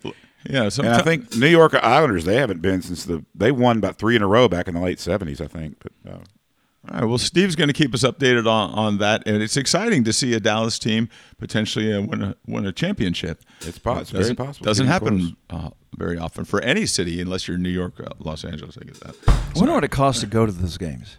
Yeah. 0.48 0.68
So 0.68 0.82
And 0.82 0.94
I 0.94 1.02
think 1.02 1.36
New 1.36 1.46
York 1.46 1.74
Islanders 1.74 2.24
they 2.24 2.36
haven't 2.36 2.62
been 2.62 2.82
since 2.82 3.04
the 3.04 3.24
they 3.34 3.52
won 3.52 3.78
about 3.78 3.96
three 3.98 4.16
in 4.16 4.22
a 4.22 4.26
row 4.26 4.48
back 4.48 4.66
in 4.68 4.74
the 4.74 4.80
late 4.80 4.98
'70s, 4.98 5.40
I 5.40 5.46
think. 5.46 5.76
But 5.78 5.92
uh, 6.10 6.16
All 6.16 7.00
right. 7.00 7.04
Well, 7.04 7.18
Steve's 7.18 7.54
going 7.56 7.68
to 7.68 7.74
keep 7.74 7.94
us 7.94 8.02
updated 8.02 8.46
on, 8.46 8.70
on 8.72 8.98
that, 8.98 9.22
and 9.26 9.42
it's 9.42 9.56
exciting 9.56 10.04
to 10.04 10.12
see 10.12 10.32
a 10.34 10.40
Dallas 10.40 10.78
team 10.78 11.08
potentially 11.38 11.92
uh, 11.92 12.00
win 12.02 12.22
a 12.22 12.36
win 12.46 12.66
a 12.66 12.72
championship. 12.72 13.42
It's 13.60 13.78
po- 13.78 13.98
it's 13.98 14.10
very 14.10 14.22
doesn't, 14.22 14.36
possible. 14.36 14.64
Doesn't 14.64 14.86
happen 14.86 15.36
uh, 15.50 15.70
very 15.96 16.18
often 16.18 16.44
for 16.44 16.60
any 16.62 16.86
city, 16.86 17.20
unless 17.20 17.46
you're 17.48 17.58
New 17.58 17.68
York, 17.70 18.00
uh, 18.00 18.10
Los 18.18 18.44
Angeles. 18.44 18.78
I 18.80 18.84
get 18.84 19.00
that. 19.00 19.16
I 19.28 19.58
wonder 19.58 19.74
what 19.74 19.84
it 19.84 19.90
costs 19.90 20.20
to 20.22 20.26
go 20.26 20.46
to 20.46 20.52
those 20.52 20.78
games. 20.78 21.16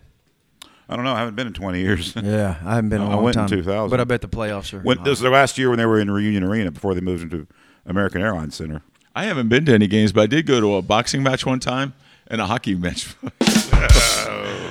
I 0.89 0.95
don't 0.95 1.03
know. 1.03 1.13
I 1.13 1.19
haven't 1.19 1.35
been 1.35 1.47
in 1.47 1.53
20 1.53 1.79
years. 1.79 2.13
Yeah, 2.23 2.57
I 2.63 2.75
haven't 2.75 2.89
been 2.89 3.01
in 3.01 3.07
a 3.07 3.11
I 3.11 3.15
long 3.15 3.23
went 3.23 3.37
in 3.37 3.47
2000. 3.47 3.89
But 3.89 3.99
I 3.99 4.03
bet 4.03 4.21
the 4.21 4.27
playoffs 4.27 4.73
are. 4.73 4.79
when, 4.79 4.97
this 4.99 5.09
was 5.11 5.19
the 5.21 5.29
last 5.29 5.57
year 5.57 5.69
when 5.69 5.77
they 5.77 5.85
were 5.85 5.99
in 5.99 6.09
Reunion 6.09 6.43
Arena 6.43 6.71
before 6.71 6.93
they 6.93 7.01
moved 7.01 7.23
into 7.23 7.47
American 7.85 8.21
Airlines 8.21 8.55
Center. 8.55 8.81
I 9.15 9.25
haven't 9.25 9.49
been 9.49 9.65
to 9.65 9.73
any 9.73 9.87
games, 9.87 10.11
but 10.11 10.21
I 10.21 10.27
did 10.27 10.45
go 10.45 10.59
to 10.61 10.75
a 10.75 10.81
boxing 10.81 11.23
match 11.23 11.45
one 11.45 11.59
time 11.59 11.93
and 12.27 12.39
a 12.39 12.45
hockey 12.45 12.75
match. 12.75 13.15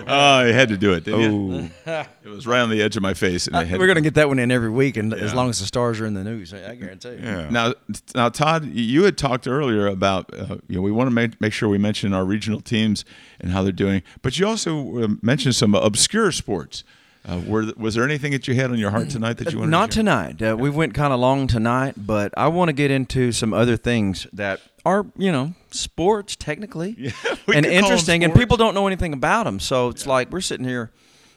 oh, 0.10 0.38
I 0.38 0.52
had 0.52 0.68
to 0.68 0.76
do 0.76 0.92
it. 0.92 1.04
Didn't? 1.04 1.72
It 1.86 2.28
was 2.28 2.46
right 2.46 2.60
on 2.60 2.70
the 2.70 2.82
edge 2.82 2.96
of 2.96 3.02
my 3.02 3.14
face, 3.14 3.46
and 3.46 3.56
I 3.56 3.64
had 3.64 3.78
We're 3.78 3.86
going 3.86 3.96
to 3.96 4.02
get 4.02 4.14
that 4.14 4.28
one 4.28 4.38
in 4.38 4.50
every 4.50 4.70
week, 4.70 4.96
and 4.96 5.12
as 5.12 5.34
long 5.34 5.50
as 5.50 5.60
the 5.60 5.66
stars 5.66 6.00
are 6.00 6.06
in 6.06 6.14
the 6.14 6.24
news, 6.24 6.52
I 6.52 6.74
guarantee 6.74 7.10
you. 7.10 7.18
Yeah. 7.22 7.50
Now, 7.50 7.74
now, 8.14 8.28
Todd, 8.28 8.66
you 8.66 9.04
had 9.04 9.18
talked 9.18 9.46
earlier 9.46 9.86
about 9.86 10.32
uh, 10.34 10.56
you 10.68 10.76
know 10.76 10.82
we 10.82 10.92
want 10.92 11.08
to 11.08 11.14
make, 11.14 11.40
make 11.40 11.52
sure 11.52 11.68
we 11.68 11.78
mention 11.78 12.12
our 12.12 12.24
regional 12.24 12.60
teams 12.60 13.04
and 13.40 13.52
how 13.52 13.62
they're 13.62 13.72
doing, 13.72 14.02
but 14.22 14.38
you 14.38 14.46
also 14.46 15.02
uh, 15.02 15.08
mentioned 15.22 15.54
some 15.54 15.74
obscure 15.74 16.32
sports. 16.32 16.84
Uh, 17.28 17.40
were, 17.46 17.72
was 17.76 17.96
there 17.96 18.04
anything 18.04 18.30
that 18.30 18.46
you 18.46 18.54
had 18.54 18.70
on 18.70 18.78
your 18.78 18.92
heart 18.92 19.10
tonight 19.10 19.36
that 19.38 19.52
you 19.52 19.58
wanted 19.58 19.70
Not 19.72 19.90
to 19.90 19.96
tonight. 19.96 20.40
Uh, 20.40 20.56
we 20.56 20.70
went 20.70 20.94
kind 20.94 21.12
of 21.12 21.18
long 21.18 21.48
tonight, 21.48 21.94
but 21.96 22.32
I 22.36 22.46
want 22.46 22.68
to 22.68 22.72
get 22.72 22.92
into 22.92 23.32
some 23.32 23.52
other 23.52 23.76
things 23.76 24.28
that 24.32 24.60
are, 24.84 25.06
you 25.16 25.32
know, 25.32 25.52
sports 25.76 26.36
technically 26.36 26.94
we 26.98 27.04
and 27.04 27.12
could 27.12 27.46
call 27.46 27.56
'em 27.56 27.64
interesting, 27.64 28.24
and 28.24 28.34
people 28.34 28.56
don't 28.56 28.74
know 28.74 28.86
anything 28.86 29.12
about 29.12 29.44
them. 29.44 29.60
So 29.60 29.88
it's 29.88 30.06
like 30.06 30.30
we're 30.32 30.40
sitting 30.40 30.66
here, 30.66 30.90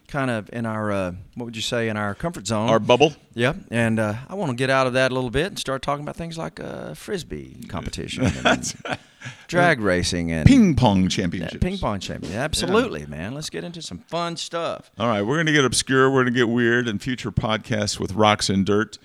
kind 0.08 0.32
of 0.32 0.50
in 0.52 0.66
our 0.66 0.92
uh, 0.92 1.12
what 1.36 1.46
would 1.46 1.56
you 1.56 1.62
say 1.62 1.90
in 1.90 1.98
our 1.98 2.16
comfort 2.16 2.48
zone, 2.48 2.70
Our 2.70 2.80
bubble. 2.80 3.14
Yep, 3.36 3.58
and 3.72 4.00
uh, 4.00 4.16
I 4.28 4.36
want 4.36 4.50
to 4.52 4.56
get 4.56 4.70
out 4.70 4.88
of 4.88 4.94
that 4.94 5.12
a 5.12 5.14
little 5.16 5.30
bit 5.30 5.48
and 5.48 5.60
start 5.60 5.82
talking 5.82 6.04
about 6.04 6.16
things 6.16 6.38
like 6.38 6.60
uh, 6.60 6.94
frisbee 6.96 7.58
competition, 7.68 8.26
and 8.46 8.76
drag 9.48 9.80
racing, 9.82 10.32
and 10.32 10.48
Ping 10.48 10.76
pong 10.76 11.04
yeah, 11.04 11.08
championships. 11.10 11.62
ping 11.64 11.78
pong 11.78 12.00
champion. 12.00 12.34
Absolutely, 12.34 13.06
man. 13.06 13.34
Let's 13.34 13.50
get 13.50 13.64
into 13.64 13.82
some 13.82 14.00
fun 14.00 14.38
stuff. 14.38 14.90
All 14.98 15.08
right, 15.08 15.22
we're 15.22 15.36
going 15.36 15.46
to 15.48 15.52
get 15.54 15.66
obscure. 15.66 16.10
We're 16.10 16.24
going 16.24 16.34
to 16.34 16.40
get 16.40 16.50
weird 16.50 16.88
in 16.88 17.00
future 17.00 17.32
podcasts 17.32 18.00
with 18.00 18.14
Rocks 18.14 18.50
and 18.50 18.66
Dirt. 18.66 18.98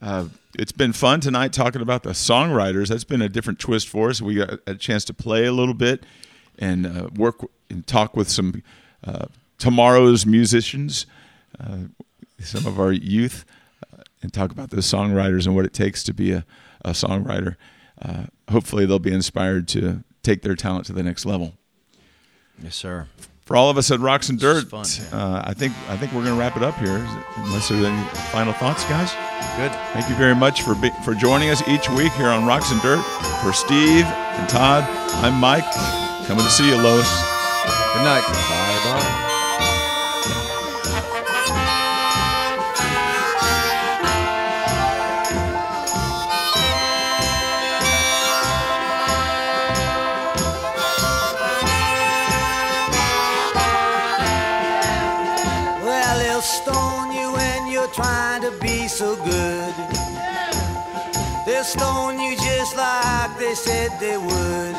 Uh, 0.00 0.26
it's 0.58 0.72
been 0.72 0.92
fun 0.92 1.20
tonight 1.20 1.52
talking 1.52 1.82
about 1.82 2.02
the 2.02 2.10
songwriters. 2.10 2.88
That's 2.88 3.04
been 3.04 3.22
a 3.22 3.28
different 3.28 3.58
twist 3.58 3.88
for 3.88 4.10
us. 4.10 4.20
We 4.20 4.36
got 4.36 4.60
a 4.66 4.74
chance 4.74 5.04
to 5.06 5.14
play 5.14 5.46
a 5.46 5.52
little 5.52 5.74
bit 5.74 6.04
and 6.58 6.86
uh, 6.86 7.08
work 7.14 7.36
and 7.70 7.86
talk 7.86 8.16
with 8.16 8.28
some 8.28 8.62
uh, 9.04 9.26
tomorrow's 9.58 10.26
musicians, 10.26 11.06
uh, 11.60 11.78
some 12.40 12.66
of 12.66 12.78
our 12.78 12.92
youth, 12.92 13.44
uh, 13.92 14.02
and 14.22 14.32
talk 14.32 14.50
about 14.50 14.70
the 14.70 14.78
songwriters 14.78 15.46
and 15.46 15.54
what 15.54 15.64
it 15.64 15.72
takes 15.72 16.02
to 16.04 16.12
be 16.12 16.32
a, 16.32 16.44
a 16.84 16.90
songwriter. 16.90 17.56
Uh, 18.00 18.24
hopefully, 18.50 18.84
they'll 18.84 18.98
be 18.98 19.12
inspired 19.12 19.66
to 19.68 20.04
take 20.22 20.42
their 20.42 20.54
talent 20.54 20.86
to 20.86 20.92
the 20.92 21.02
next 21.02 21.24
level 21.24 21.54
Yes, 22.62 22.74
sir. 22.74 23.08
For 23.46 23.56
all 23.56 23.70
of 23.70 23.78
us 23.78 23.90
at 23.90 24.00
Rocks 24.00 24.28
and 24.28 24.38
Dirt, 24.38 24.68
fun. 24.68 24.84
uh, 25.12 25.42
I 25.44 25.54
think 25.54 25.72
I 25.88 25.96
think 25.96 26.12
we're 26.12 26.22
going 26.22 26.34
to 26.34 26.38
wrap 26.38 26.56
it 26.56 26.62
up 26.62 26.76
here. 26.76 26.98
Unless 27.38 27.70
there's 27.70 27.84
any 27.84 28.04
final 28.32 28.52
thoughts, 28.52 28.84
guys. 28.84 29.10
Good. 29.56 29.72
Thank 29.94 30.10
you 30.10 30.16
very 30.16 30.34
much 30.34 30.62
for 30.62 30.74
be, 30.74 30.90
for 31.04 31.14
joining 31.14 31.48
us 31.48 31.66
each 31.68 31.88
week 31.88 32.12
here 32.12 32.28
on 32.28 32.44
Rocks 32.44 32.70
and 32.72 32.82
Dirt. 32.82 33.02
For 33.42 33.52
Steve 33.52 34.04
and 34.04 34.48
Todd, 34.48 34.84
I'm 35.24 35.40
Mike. 35.40 35.64
Coming 36.26 36.44
to 36.44 36.50
see 36.50 36.68
you, 36.68 36.76
Lois. 36.76 37.08
Good 37.94 38.04
night. 38.04 38.24
Bye. 38.26 38.75
Stone 61.66 62.20
you 62.20 62.36
just 62.36 62.76
like 62.76 63.36
they 63.38 63.54
said 63.54 63.90
they 63.98 64.16
would. 64.16 64.76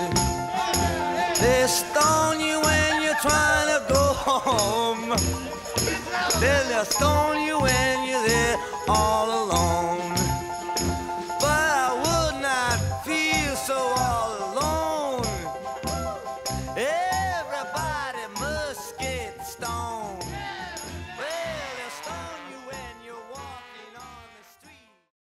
They'll 1.41 1.67
stone 1.67 2.39
you 2.39 2.61
when 2.61 3.03
you're 3.03 3.21
trying 3.21 3.67
to 3.75 3.79
go 3.93 4.03
home. 4.25 5.09
They'll 6.39 6.85
stone 6.85 7.41
you 7.41 7.59
when 7.59 8.07
you're 8.07 8.25
there 8.25 8.57
all 8.87 9.27
alone. 9.43 10.06